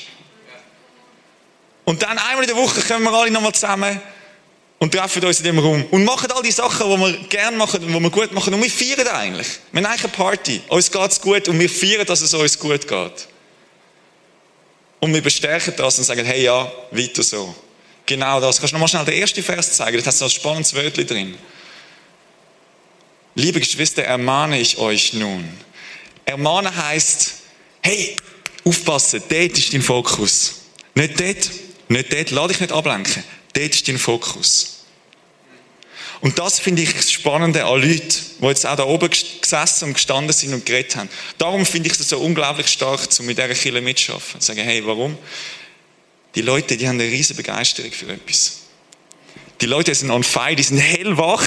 Und 1.84 2.02
dann 2.02 2.18
einmal 2.18 2.42
in 2.42 2.48
der 2.48 2.56
Woche 2.56 2.80
kommen 2.80 3.04
wir 3.04 3.12
alle 3.12 3.30
nochmal 3.30 3.52
zusammen 3.52 4.02
und 4.80 4.92
treffen 4.92 5.24
uns 5.24 5.38
in 5.38 5.44
dem 5.44 5.60
Raum 5.60 5.84
und 5.92 6.04
machen 6.04 6.28
all 6.32 6.42
die 6.42 6.50
Sachen, 6.50 6.90
die 6.90 6.98
wir 6.98 7.12
gerne 7.28 7.56
machen, 7.56 7.80
die 7.80 7.88
wir 7.88 8.10
gut 8.10 8.32
machen. 8.32 8.52
Und 8.52 8.62
wir 8.64 8.68
feiern 8.68 9.06
eigentlich. 9.06 9.46
Wir 9.70 9.80
haben 9.80 9.86
eigentlich 9.86 10.04
eine 10.06 10.12
Party. 10.12 10.62
Uns 10.66 10.90
geht 10.90 11.10
es 11.12 11.20
gut 11.20 11.48
und 11.48 11.56
wir 11.60 11.70
feiern, 11.70 12.06
dass 12.06 12.22
es 12.22 12.34
uns 12.34 12.58
gut 12.58 12.88
geht. 12.88 13.28
Und 14.98 15.14
wir 15.14 15.22
bestärken 15.22 15.74
das 15.76 15.98
und 15.98 16.02
sagen, 16.02 16.24
hey 16.24 16.42
ja, 16.42 16.68
weiter 16.90 17.22
so. 17.22 17.54
Genau 18.06 18.40
das. 18.40 18.58
Kannst 18.58 18.72
du 18.72 18.74
nochmal 18.74 18.88
schnell 18.88 19.04
den 19.04 19.22
ersten 19.22 19.40
Vers 19.40 19.72
zeigen? 19.74 19.98
Das 19.98 20.06
hat 20.06 20.14
so 20.14 20.24
ein 20.24 20.30
spannendes 20.32 20.74
Wörtchen 20.74 21.06
drin. 21.06 21.38
Liebe 23.34 23.60
Geschwister, 23.60 24.02
ermahne 24.02 24.60
ich 24.60 24.78
euch 24.78 25.12
nun. 25.12 25.48
Ermahnen 26.24 26.74
heißt, 26.74 27.34
hey, 27.82 28.16
aufpassen, 28.64 29.22
dort 29.28 29.58
ist 29.58 29.72
dein 29.72 29.82
Fokus. 29.82 30.62
Nicht 30.94 31.20
dort, 31.20 31.50
nicht 31.88 32.12
dort, 32.12 32.30
lass 32.30 32.48
dich 32.48 32.60
nicht 32.60 32.72
ablenken. 32.72 33.22
Dort 33.52 33.74
ist 33.74 33.86
dein 33.88 33.98
Fokus. 33.98 34.84
Und 36.20 36.38
das 36.38 36.58
finde 36.58 36.82
ich 36.82 36.92
das 36.92 37.10
Spannende 37.10 37.64
an 37.64 37.80
Leuten, 37.80 38.14
die 38.40 38.46
jetzt 38.46 38.66
auch 38.66 38.76
da 38.76 38.84
oben 38.84 39.08
gesessen 39.08 39.86
und 39.86 39.94
gestanden 39.94 40.32
sind 40.34 40.52
und 40.52 40.66
geredet 40.66 40.96
haben. 40.96 41.08
Darum 41.38 41.64
finde 41.64 41.88
ich 41.88 41.98
es 41.98 42.08
so 42.08 42.18
unglaublich 42.18 42.66
stark, 42.66 43.00
um 43.18 43.26
mit 43.26 43.38
dieser 43.38 43.54
Kirche 43.54 43.80
mitzuschaffen. 43.80 44.34
Und 44.34 44.42
sagen, 44.42 44.60
hey, 44.60 44.84
warum? 44.84 45.16
Die 46.34 46.42
Leute, 46.42 46.76
die 46.76 46.86
haben 46.86 47.00
eine 47.00 47.10
riesige 47.10 47.38
Begeisterung 47.38 47.90
für 47.90 48.12
etwas. 48.12 48.58
Die 49.60 49.66
Leute 49.66 49.94
sind 49.94 50.10
on 50.10 50.22
fire, 50.22 50.54
die 50.54 50.62
sind 50.62 50.78
hellwach 50.78 51.46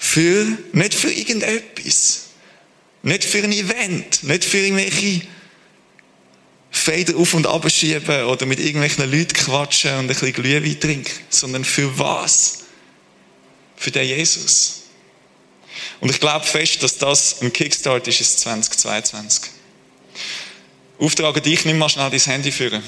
für, 0.00 0.46
nicht 0.72 0.94
für 0.94 1.12
irgendetwas. 1.12 2.30
Nicht 3.02 3.22
für 3.22 3.44
ein 3.44 3.52
Event, 3.52 4.24
nicht 4.24 4.44
für 4.44 4.58
irgendwelche 4.58 5.20
Feder 6.70 7.16
auf 7.16 7.34
und 7.34 7.46
ab 7.46 7.70
schieben 7.70 8.24
oder 8.24 8.46
mit 8.46 8.58
irgendwelchen 8.58 9.10
Leuten 9.10 9.34
quatschen 9.34 9.92
und 9.92 9.98
ein 10.00 10.06
bisschen 10.08 10.32
Glühwein 10.32 10.80
trinken, 10.80 11.12
sondern 11.28 11.64
für 11.64 11.98
was? 11.98 12.60
Für 13.76 13.90
den 13.90 14.06
Jesus. 14.06 14.82
Und 16.00 16.10
ich 16.10 16.18
glaube 16.18 16.46
fest, 16.46 16.82
dass 16.82 16.96
das 16.96 17.42
ein 17.42 17.52
Kickstart 17.52 18.08
ist 18.08 18.20
ins 18.20 18.38
2022. 18.38 19.50
Auftrage 20.98 21.40
dich, 21.42 21.64
nimm 21.66 21.78
mal 21.78 21.88
schnell 21.90 22.10
dein 22.10 22.20
Handy 22.20 22.50
führen. 22.50 22.82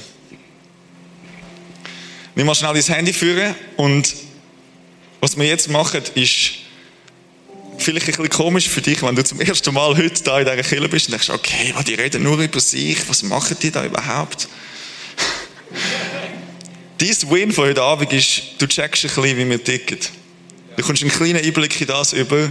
Nimm 2.35 2.47
mal 2.47 2.55
schnell 2.55 2.73
dein 2.73 2.95
Handy 2.95 3.13
führen 3.13 3.55
und 3.77 4.15
was 5.21 5.37
wir 5.37 5.47
jetzt 5.47 5.69
machen, 5.69 6.03
ist 6.15 6.62
vielleicht 7.83 8.07
ein 8.07 8.13
bisschen 8.13 8.31
komisch 8.31 8.69
für 8.69 8.81
dich, 8.81 9.03
wenn 9.03 9.15
du 9.15 9.25
zum 9.25 9.41
ersten 9.41 9.75
Mal 9.75 9.97
heute 9.97 10.23
da 10.23 10.39
in 10.39 10.47
dieser 10.47 10.63
Kirche 10.63 10.89
bist 10.89 11.07
und 11.07 11.13
denkst, 11.13 11.31
okay, 11.31 11.75
die 11.87 11.95
reden 11.95 12.23
nur 12.23 12.39
über 12.39 12.61
sich, 12.61 13.09
was 13.09 13.23
machen 13.23 13.57
die 13.61 13.71
da 13.71 13.85
überhaupt? 13.85 14.49
Dein 16.99 17.31
Win 17.31 17.53
von 17.53 17.65
heute 17.67 17.83
Abend 17.83 18.13
ist, 18.13 18.43
du 18.59 18.67
checkst 18.67 19.05
ein 19.05 19.11
bisschen, 19.15 19.37
wie 19.37 19.51
wir 19.51 19.63
ticken. 19.63 19.99
Du 20.77 20.83
kommst 20.83 21.03
einen 21.03 21.11
kleinen 21.11 21.45
Einblick 21.45 21.81
in 21.81 21.87
das 21.87 22.13
über, 22.13 22.51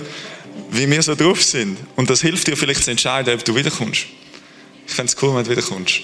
wie 0.70 0.90
wir 0.90 1.02
so 1.02 1.16
drauf 1.16 1.42
sind. 1.42 1.78
Und 1.96 2.10
das 2.10 2.22
hilft 2.22 2.48
dir 2.48 2.58
vielleicht 2.58 2.84
zu 2.84 2.92
entscheiden, 2.92 3.34
ob 3.34 3.44
du 3.44 3.56
wiederkommst. 3.56 4.06
Ich 4.88 4.94
fände 4.94 5.12
es 5.12 5.24
cool, 5.24 5.36
wenn 5.36 5.44
du 5.44 5.52
wiederkommst. 5.52 6.02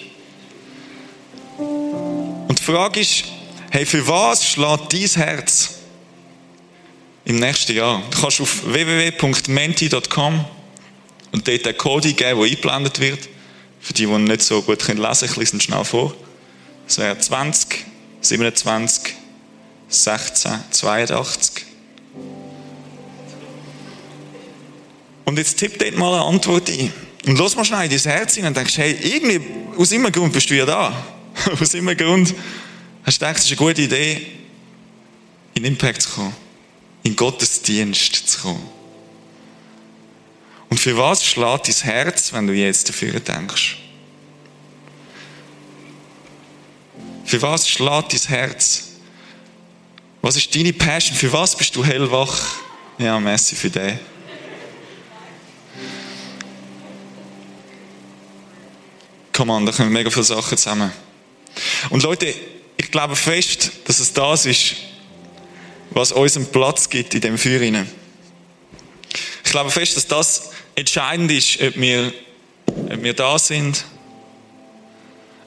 Und 1.58 2.58
die 2.58 2.64
Frage 2.64 3.02
ist, 3.02 3.26
hey, 3.70 3.86
für 3.86 4.08
was 4.08 4.48
schlägt 4.48 4.94
dein 4.94 5.24
Herz? 5.24 5.77
Im 7.28 7.40
nächsten 7.40 7.76
Jahr. 7.76 8.02
Du 8.10 8.22
kannst 8.22 8.40
auf 8.40 8.66
www.menti.com 8.66 10.46
und 11.34 11.48
dort 11.48 11.66
den 11.66 11.78
Code 11.78 12.08
eingeben, 12.08 12.40
der 12.40 12.46
eingeblendet 12.46 13.00
wird. 13.02 13.30
Für 13.82 13.94
die, 13.94 14.06
die 14.06 14.18
nicht 14.18 14.42
so 14.42 14.62
gut 14.62 14.88
lesen 14.88 14.98
können, 14.98 15.22
ich 15.24 15.36
lese 15.36 15.58
ihn 15.58 15.62
schnell 15.62 15.84
vor. 15.84 16.16
Das 16.88 16.98
wäre 17.00 17.20
20, 17.20 17.86
27, 18.22 19.14
16, 19.90 20.52
82. 20.72 21.66
Und 25.26 25.38
jetzt 25.38 25.60
tipp 25.60 25.78
dort 25.80 25.98
mal 25.98 26.14
eine 26.14 26.24
Antwort 26.24 26.70
ein. 26.70 26.94
Und 27.26 27.38
lass 27.38 27.58
mal 27.58 27.66
schnell 27.66 27.84
in 27.84 27.90
dein 27.90 28.00
Herz 28.00 28.36
hin 28.36 28.46
und 28.46 28.56
denkst, 28.56 28.78
hey, 28.78 28.98
irgendwie, 29.04 29.42
aus 29.78 29.92
irgendeinem 29.92 30.14
Grund 30.14 30.32
bist 30.32 30.50
du 30.50 30.56
ja 30.56 30.66
da. 30.66 31.06
aus 31.60 31.74
irgendeinem 31.74 31.98
Grund 31.98 32.34
hast 33.04 33.22
du 33.22 33.26
gedacht, 33.26 33.40
es 33.40 33.52
ist 33.52 33.52
eine 33.52 33.58
gute 33.58 33.82
Idee, 33.82 34.28
in 35.56 35.66
Impact 35.66 36.04
zu 36.04 36.10
kommen 36.12 36.47
in 37.08 37.16
Gottes 37.16 37.62
Dienst 37.62 38.30
zu 38.30 38.42
kommen. 38.42 38.70
Und 40.70 40.78
für 40.78 40.98
was 40.98 41.24
schlägt 41.24 41.70
dein 41.70 41.76
Herz, 41.76 42.34
wenn 42.34 42.46
du 42.46 42.54
jetzt 42.54 42.90
dafür 42.90 43.18
denkst? 43.22 43.78
Für 47.24 47.42
was 47.42 47.70
schlägt 47.70 48.12
dein 48.12 48.20
Herz? 48.28 48.84
Was 50.22 50.36
ist 50.36 50.54
deine 50.54 50.74
Passion? 50.74 51.16
Für 51.16 51.32
was 51.32 51.56
bist 51.56 51.74
du 51.78 51.86
hellwach? 51.86 52.58
Ja, 52.98 53.18
merci 53.22 53.56
für 53.56 53.70
den. 53.70 53.98
Come 59.32 59.54
on, 59.54 59.66
da 59.66 59.72
kommen 59.72 59.94
mega 59.94 60.10
viele 60.10 60.26
Sachen 60.26 60.58
zusammen. 60.58 60.92
Und 61.90 62.04
Leute, 62.04 62.34
ich 62.76 62.92
glaube 62.92 63.16
fest, 63.16 63.72
dass 63.86 64.00
es 64.00 64.12
das 64.12 64.46
ist, 64.46 64.76
was 65.92 66.12
uns 66.12 66.36
einen 66.38 66.48
Platz 66.48 66.90
gibt 66.90 67.14
in 67.14 67.22
dem 67.22 67.38
Feuer. 67.38 67.62
Ich 67.62 69.52
glaube 69.52 69.72
fest, 69.72 69.96
dass 69.98 70.08
das 70.08 70.52
entscheidend 70.76 71.32
ist, 71.32 71.62
ob 71.62 71.76
wir, 71.80 72.14
ob 72.66 73.02
wir 73.02 73.14
da 73.14 73.40
sind, 73.40 73.86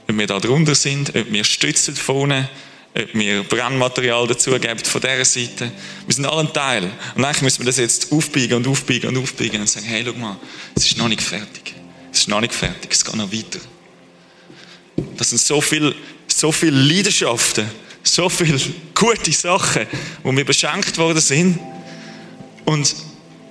ob 0.08 0.18
wir 0.18 0.26
da 0.26 0.40
drunter 0.40 0.74
sind, 0.74 1.14
ob 1.14 1.30
wir 1.30 1.44
stützen 1.44 1.94
vorne, 1.94 2.48
ob 2.96 3.14
wir 3.14 3.42
Brennmaterial 3.44 4.26
dazugeben 4.26 4.78
von 4.78 5.00
dieser 5.00 5.24
Seite. 5.24 5.70
Wir 6.06 6.14
sind 6.14 6.26
alle 6.26 6.40
ein 6.40 6.52
Teil. 6.52 6.90
Und 7.14 7.24
eigentlich 7.24 7.42
müssen 7.42 7.60
wir 7.60 7.66
das 7.66 7.76
jetzt 7.76 8.10
aufbiegen 8.10 8.56
und 8.56 8.66
aufbiegen 8.66 9.08
und 9.08 9.22
aufbiegen 9.22 9.60
und 9.60 9.68
sagen, 9.68 9.86
hey, 9.86 10.02
schau 10.04 10.14
mal, 10.14 10.36
es 10.74 10.86
ist 10.86 10.96
noch 10.96 11.08
nicht 11.08 11.22
fertig. 11.22 11.74
Es 12.12 12.20
ist 12.20 12.28
noch 12.28 12.40
nicht 12.40 12.54
fertig, 12.54 12.90
es 12.90 13.04
geht 13.04 13.14
noch 13.14 13.32
weiter. 13.32 13.60
Das 15.16 15.30
sind 15.30 15.40
so 15.40 15.60
viele, 15.60 15.94
so 16.26 16.50
viele 16.50 16.72
Leidenschaften, 16.72 17.70
so 18.02 18.28
viele 18.28 18.58
gute 18.94 19.32
Sachen, 19.32 19.86
wo 20.22 20.34
wir 20.34 20.44
beschenkt 20.44 20.96
worden 20.98 21.20
sind. 21.20 21.58
Und 22.64 22.94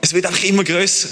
es 0.02 0.14
wird 0.14 0.26
einfach 0.26 0.44
immer 0.44 0.64
größer. 0.64 1.10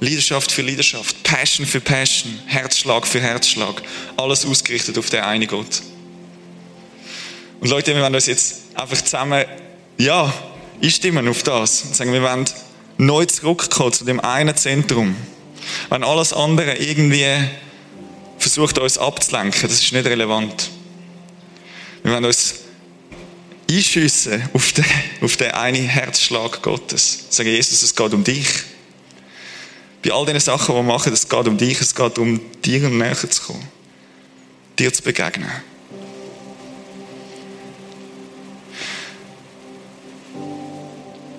Leidenschaft 0.00 0.52
für 0.52 0.62
Leidenschaft, 0.62 1.22
Passion 1.24 1.66
für 1.66 1.80
Passion, 1.80 2.38
Herzschlag 2.46 3.06
für 3.06 3.20
Herzschlag. 3.20 3.82
Alles 4.16 4.46
ausgerichtet 4.46 4.96
auf 4.96 5.10
den 5.10 5.20
einen 5.20 5.46
Gott. 5.48 5.82
Und 7.60 7.68
Leute, 7.68 7.94
wir 7.94 8.02
wollen 8.02 8.14
uns 8.14 8.26
jetzt 8.26 8.62
einfach 8.74 9.02
zusammen, 9.02 9.44
ja, 9.98 10.32
einstimmen 10.80 11.26
auf 11.26 11.42
das. 11.42 11.82
Und 11.82 11.96
sagen, 11.96 12.12
wir 12.12 12.22
wollen 12.22 12.44
neu 12.98 13.24
zurückkommen 13.24 13.92
zu 13.92 14.04
dem 14.04 14.20
einen 14.20 14.56
Zentrum. 14.56 15.16
Wenn 15.90 16.04
alles 16.04 16.32
andere 16.32 16.76
irgendwie 16.76 17.26
versucht, 18.48 18.78
uns 18.78 18.98
abzulenken, 18.98 19.68
das 19.68 19.80
ist 19.80 19.92
nicht 19.92 20.06
relevant. 20.06 20.70
Wir 22.02 22.12
wollen 22.12 22.24
uns 22.24 22.54
einschiessen 23.70 24.48
auf 24.54 24.72
den, 24.72 24.84
auf 25.20 25.36
den 25.36 25.50
einen 25.50 25.86
Herzschlag 25.86 26.62
Gottes. 26.62 27.26
Sagen, 27.28 27.50
Jesus, 27.50 27.82
es 27.82 27.94
geht 27.94 28.14
um 28.14 28.24
dich. 28.24 28.48
Bei 30.02 30.12
all 30.12 30.24
den 30.24 30.40
Sachen, 30.40 30.74
die 30.74 30.78
wir 30.78 30.82
machen, 30.82 31.12
es 31.12 31.28
geht 31.28 31.46
um 31.46 31.58
dich, 31.58 31.80
es 31.80 31.94
geht 31.94 32.18
um 32.18 32.40
dir 32.64 32.88
näher 32.88 33.16
zu 33.16 33.42
kommen. 33.42 33.68
Dir 34.78 34.92
zu 34.92 35.02
begegnen. 35.02 35.50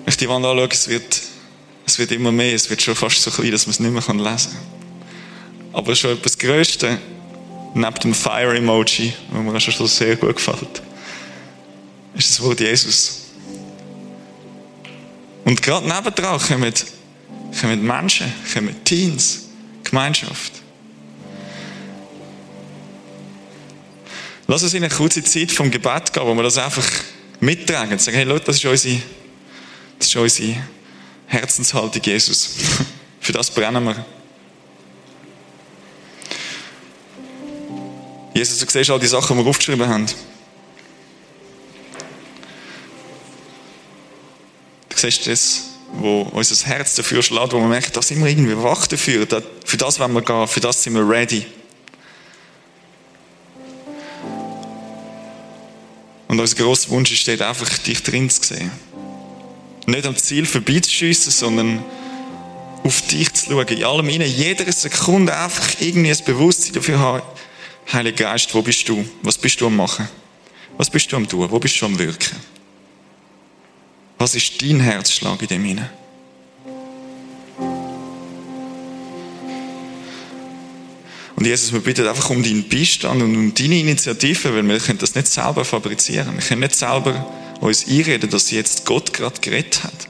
Wenn 0.04 0.08
ich 0.08 0.16
die 0.16 0.28
Wand 0.28 0.44
anschaue, 0.44 0.68
es 0.70 0.88
wird, 0.88 1.22
es 1.86 1.98
wird 1.98 2.12
immer 2.12 2.30
mehr, 2.30 2.54
es 2.54 2.70
wird 2.70 2.82
schon 2.82 2.94
fast 2.94 3.22
so 3.22 3.30
klein, 3.30 3.50
dass 3.50 3.66
man 3.66 3.72
es 3.72 3.80
nicht 3.80 3.92
mehr 3.92 4.14
lesen 4.14 4.52
kann. 4.52 4.79
Aber 5.72 5.94
schon 5.94 6.12
etwas 6.12 6.36
Größte, 6.38 6.98
neben 7.74 7.94
dem 7.96 8.14
Fire-Emoji, 8.14 9.12
das 9.32 9.42
mir 9.42 9.60
schon 9.60 9.86
sehr 9.86 10.16
gut 10.16 10.36
gefällt, 10.36 10.82
ist 12.14 12.30
das 12.30 12.40
Wort 12.40 12.60
Jesus. 12.60 13.20
Und 15.44 15.62
gerade 15.62 15.86
nebendran 15.86 16.38
kommen 16.40 16.72
kommen 17.60 17.82
Menschen, 17.84 18.32
kommen 18.52 18.84
Teens, 18.84 19.48
Gemeinschaft. 19.84 20.52
Lass 24.46 24.62
uns 24.62 24.74
in 24.74 24.82
eine 24.82 24.92
kurze 24.92 25.22
Zeit 25.22 25.52
vom 25.52 25.70
Gebet 25.70 26.12
gehen, 26.12 26.24
wo 26.24 26.34
wir 26.34 26.42
das 26.42 26.58
einfach 26.58 26.86
mittragen 27.38 27.92
und 27.92 28.00
sagen, 28.00 28.16
hey 28.16 28.26
Leute, 28.26 28.46
das 28.46 28.56
ist 28.56 28.64
unsere, 28.64 29.00
das 29.98 30.08
ist 30.08 30.16
unsere 30.16 30.56
Herzenshaltung, 31.26 32.02
Jesus. 32.02 32.56
Für 33.20 33.32
das 33.32 33.50
brennen 33.50 33.84
wir. 33.84 34.04
Jesus, 38.34 38.58
du 38.58 38.66
siehst 38.70 38.90
all 38.90 38.98
die 39.00 39.06
Sachen, 39.06 39.36
die 39.36 39.44
wir 39.44 39.50
aufgeschrieben 39.50 39.88
haben. 39.88 40.06
Du 44.88 44.96
siehst 44.96 45.26
das, 45.26 45.64
wo 45.92 46.22
unser 46.22 46.66
Herz 46.66 46.94
dafür 46.94 47.22
schlägt, 47.22 47.52
wo 47.52 47.58
wir 47.58 47.66
merken, 47.66 47.90
da 47.92 48.02
sind 48.02 48.22
wir 48.22 48.30
irgendwie 48.30 48.56
wach 48.56 48.86
dafür, 48.86 49.26
für 49.64 49.76
das 49.76 49.98
wollen 49.98 50.12
wir 50.12 50.22
gehen, 50.22 50.46
für 50.46 50.60
das 50.60 50.82
sind 50.82 50.94
wir 50.94 51.08
ready. 51.08 51.44
Und 56.28 56.38
unser 56.38 56.54
grosser 56.54 56.90
Wunsch 56.90 57.10
ist 57.10 57.28
einfach, 57.42 57.78
dich 57.78 58.04
drin 58.04 58.30
zu 58.30 58.42
sehen. 58.44 58.70
Nicht 59.86 60.06
am 60.06 60.16
Ziel 60.16 60.46
vorbeizuschiessen, 60.46 61.32
sondern 61.32 61.84
auf 62.84 63.02
dich 63.08 63.32
zu 63.34 63.50
schauen, 63.50 63.66
in 63.66 63.84
allem 63.84 64.08
innen, 64.08 64.30
jeder 64.30 64.70
Sekunde 64.70 65.36
einfach 65.36 65.80
irgendwie 65.80 66.12
ein 66.12 66.24
Bewusstsein 66.24 66.74
dafür 66.74 67.00
haben, 67.00 67.22
Heiliger 67.92 68.24
Geist, 68.24 68.54
wo 68.54 68.62
bist 68.62 68.88
du? 68.88 69.04
Was 69.22 69.36
bist 69.36 69.60
du 69.60 69.66
am 69.66 69.76
machen? 69.76 70.08
Was 70.76 70.88
bist 70.88 71.10
du 71.10 71.16
am 71.16 71.28
tun? 71.28 71.50
Wo 71.50 71.58
bist 71.58 71.80
du 71.80 71.86
am 71.86 71.98
wirken? 71.98 72.36
Was 74.18 74.34
ist 74.34 74.62
dein 74.62 74.78
Herzschlag 74.78 75.42
in 75.42 75.48
dem 75.48 75.64
hinein? 75.64 75.90
Und 81.34 81.46
Jesus, 81.46 81.72
wir 81.72 81.80
bitten 81.80 82.06
einfach 82.06 82.28
um 82.30 82.42
deinen 82.42 82.68
Beistand 82.68 83.22
und 83.22 83.34
um 83.34 83.54
deine 83.54 83.80
Initiative, 83.80 84.54
weil 84.54 84.68
wir 84.68 84.78
können 84.78 84.98
das 84.98 85.14
nicht 85.14 85.26
selber 85.26 85.64
fabrizieren. 85.64 86.34
Wir 86.34 86.42
können 86.42 86.60
nicht 86.60 86.76
selber 86.76 87.26
uns 87.60 87.88
einreden, 87.88 88.28
dass 88.28 88.50
jetzt 88.50 88.84
Gott 88.84 89.12
gerade 89.12 89.40
geredet 89.40 89.82
hat. 89.82 90.08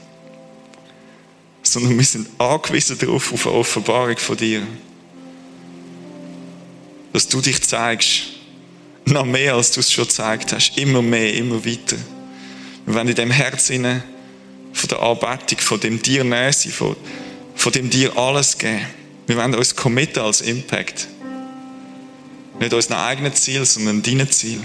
Sondern 1.63 1.97
wir 1.97 2.05
sind 2.05 2.27
angewiesen 2.37 2.97
darauf, 2.99 3.31
auf 3.31 3.47
eine 3.47 3.55
Offenbarung 3.55 4.17
von 4.17 4.35
dir. 4.37 4.61
Dass 7.13 7.27
du 7.27 7.41
dich 7.41 7.61
zeigst, 7.61 8.23
noch 9.05 9.25
mehr, 9.25 9.55
als 9.55 9.71
du 9.71 9.79
es 9.79 9.91
schon 9.91 10.05
gezeigt 10.05 10.53
hast. 10.53 10.77
Immer 10.77 11.01
mehr, 11.01 11.33
immer 11.33 11.65
weiter. 11.65 11.97
Wir 12.85 12.95
wollen 12.95 13.07
in 13.07 13.15
dem 13.15 13.31
Herz 13.31 13.69
inne 13.69 14.03
von 14.73 14.89
der 14.89 15.01
Anbetung, 15.01 15.59
von 15.59 15.79
dem 15.79 16.01
dir 16.01 16.23
näher 16.23 16.53
sein, 16.53 16.71
von, 16.71 16.95
von 17.55 17.71
dem 17.71 17.89
dir 17.89 18.17
alles 18.17 18.57
geben. 18.57 18.85
Wir 19.27 19.37
wollen 19.37 19.55
uns 19.55 19.75
committen 19.75 20.19
als 20.19 20.41
Impact. 20.41 21.07
Nicht 22.59 22.73
unseren 22.73 22.97
eigenen 22.97 23.33
Ziel, 23.33 23.65
sondern 23.65 24.03
deinen 24.03 24.29
Ziel. 24.29 24.61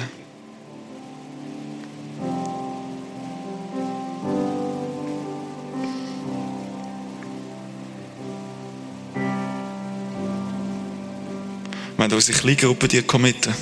Wollen 11.97 12.13
unsere 12.13 12.39
Kleingruppe 12.39 12.89
dir 12.89 13.03
committen. 13.03 13.55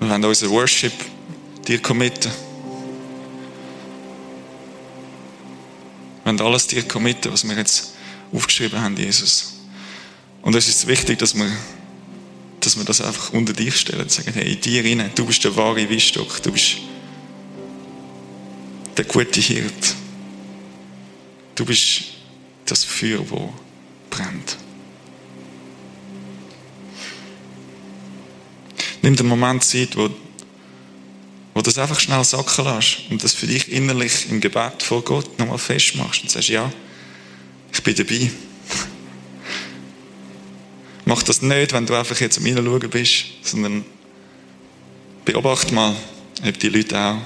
Wir 0.00 0.08
wollen 0.08 0.24
unser 0.24 0.48
Worship 0.50 0.92
dir 1.66 1.78
committen. 1.80 2.32
Wir 6.24 6.32
wollen 6.32 6.40
alles 6.40 6.66
dir 6.66 6.82
committen, 6.88 7.30
was 7.32 7.46
wir 7.46 7.56
jetzt 7.56 7.94
aufgeschrieben 8.32 8.80
haben, 8.80 8.96
Jesus. 8.96 9.54
Und 10.40 10.54
es 10.54 10.68
ist 10.68 10.86
wichtig, 10.86 11.18
dass 11.18 11.34
wir, 11.34 11.50
dass 12.60 12.78
wir 12.78 12.84
das 12.84 13.02
einfach 13.02 13.34
unter 13.34 13.52
dich 13.52 13.76
stellen 13.76 14.02
und 14.02 14.10
sagen, 14.10 14.32
hey, 14.32 14.54
in 14.54 14.60
dir 14.60 14.82
rein, 14.84 15.10
du 15.14 15.26
bist 15.26 15.44
der 15.44 15.54
wahre 15.54 15.88
Weinstock, 15.90 16.42
du 16.42 16.52
bist 16.52 16.78
der 18.96 19.04
gute 19.04 19.40
Hirt. 19.40 19.94
Du 21.54 21.66
bist 21.66 22.17
das 22.70 22.84
Feuer, 22.84 23.20
das 23.20 23.50
brennt. 24.10 24.58
Nimm 29.02 29.16
den 29.16 29.26
Moment 29.26 29.64
Zeit, 29.64 29.96
wo, 29.96 30.10
wo 31.54 31.62
das 31.62 31.78
einfach 31.78 32.00
schnell 32.00 32.24
sacken 32.24 32.64
lässt 32.64 32.98
und 33.10 33.22
das 33.22 33.32
für 33.32 33.46
dich 33.46 33.72
innerlich 33.72 34.30
im 34.30 34.40
Gebet 34.40 34.82
vor 34.82 35.02
Gott 35.02 35.38
nochmal 35.38 35.58
festmachst 35.58 36.22
und 36.22 36.30
sagst, 36.30 36.48
ja, 36.48 36.70
ich 37.72 37.82
bin 37.82 37.94
dabei. 37.94 38.30
Mach 41.04 41.22
das 41.22 41.42
nicht, 41.42 41.72
wenn 41.72 41.86
du 41.86 41.94
einfach 41.94 42.20
jetzt 42.20 42.38
am 42.38 42.44
Hineinschauen 42.44 42.90
bist, 42.90 43.24
sondern 43.42 43.84
beobachte 45.24 45.74
mal, 45.74 45.96
ob 46.46 46.58
die 46.58 46.68
Leute 46.68 46.98
auch 46.98 47.18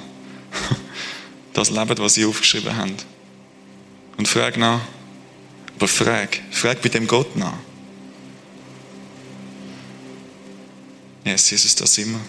das 1.52 1.70
leben, 1.70 1.98
was 1.98 2.14
sie 2.14 2.24
aufgeschrieben 2.24 2.76
haben. 2.76 2.94
Und 4.18 4.28
frag 4.28 4.56
nach. 4.56 4.80
Aber 5.82 5.88
frag. 5.88 6.40
Frag 6.52 6.80
bei 6.80 6.88
dem 6.88 7.08
Gott 7.08 7.34
nach. 7.34 7.58
Yes, 11.24 11.50
Jesus, 11.50 11.74
das 11.74 11.98
immer. 11.98 12.20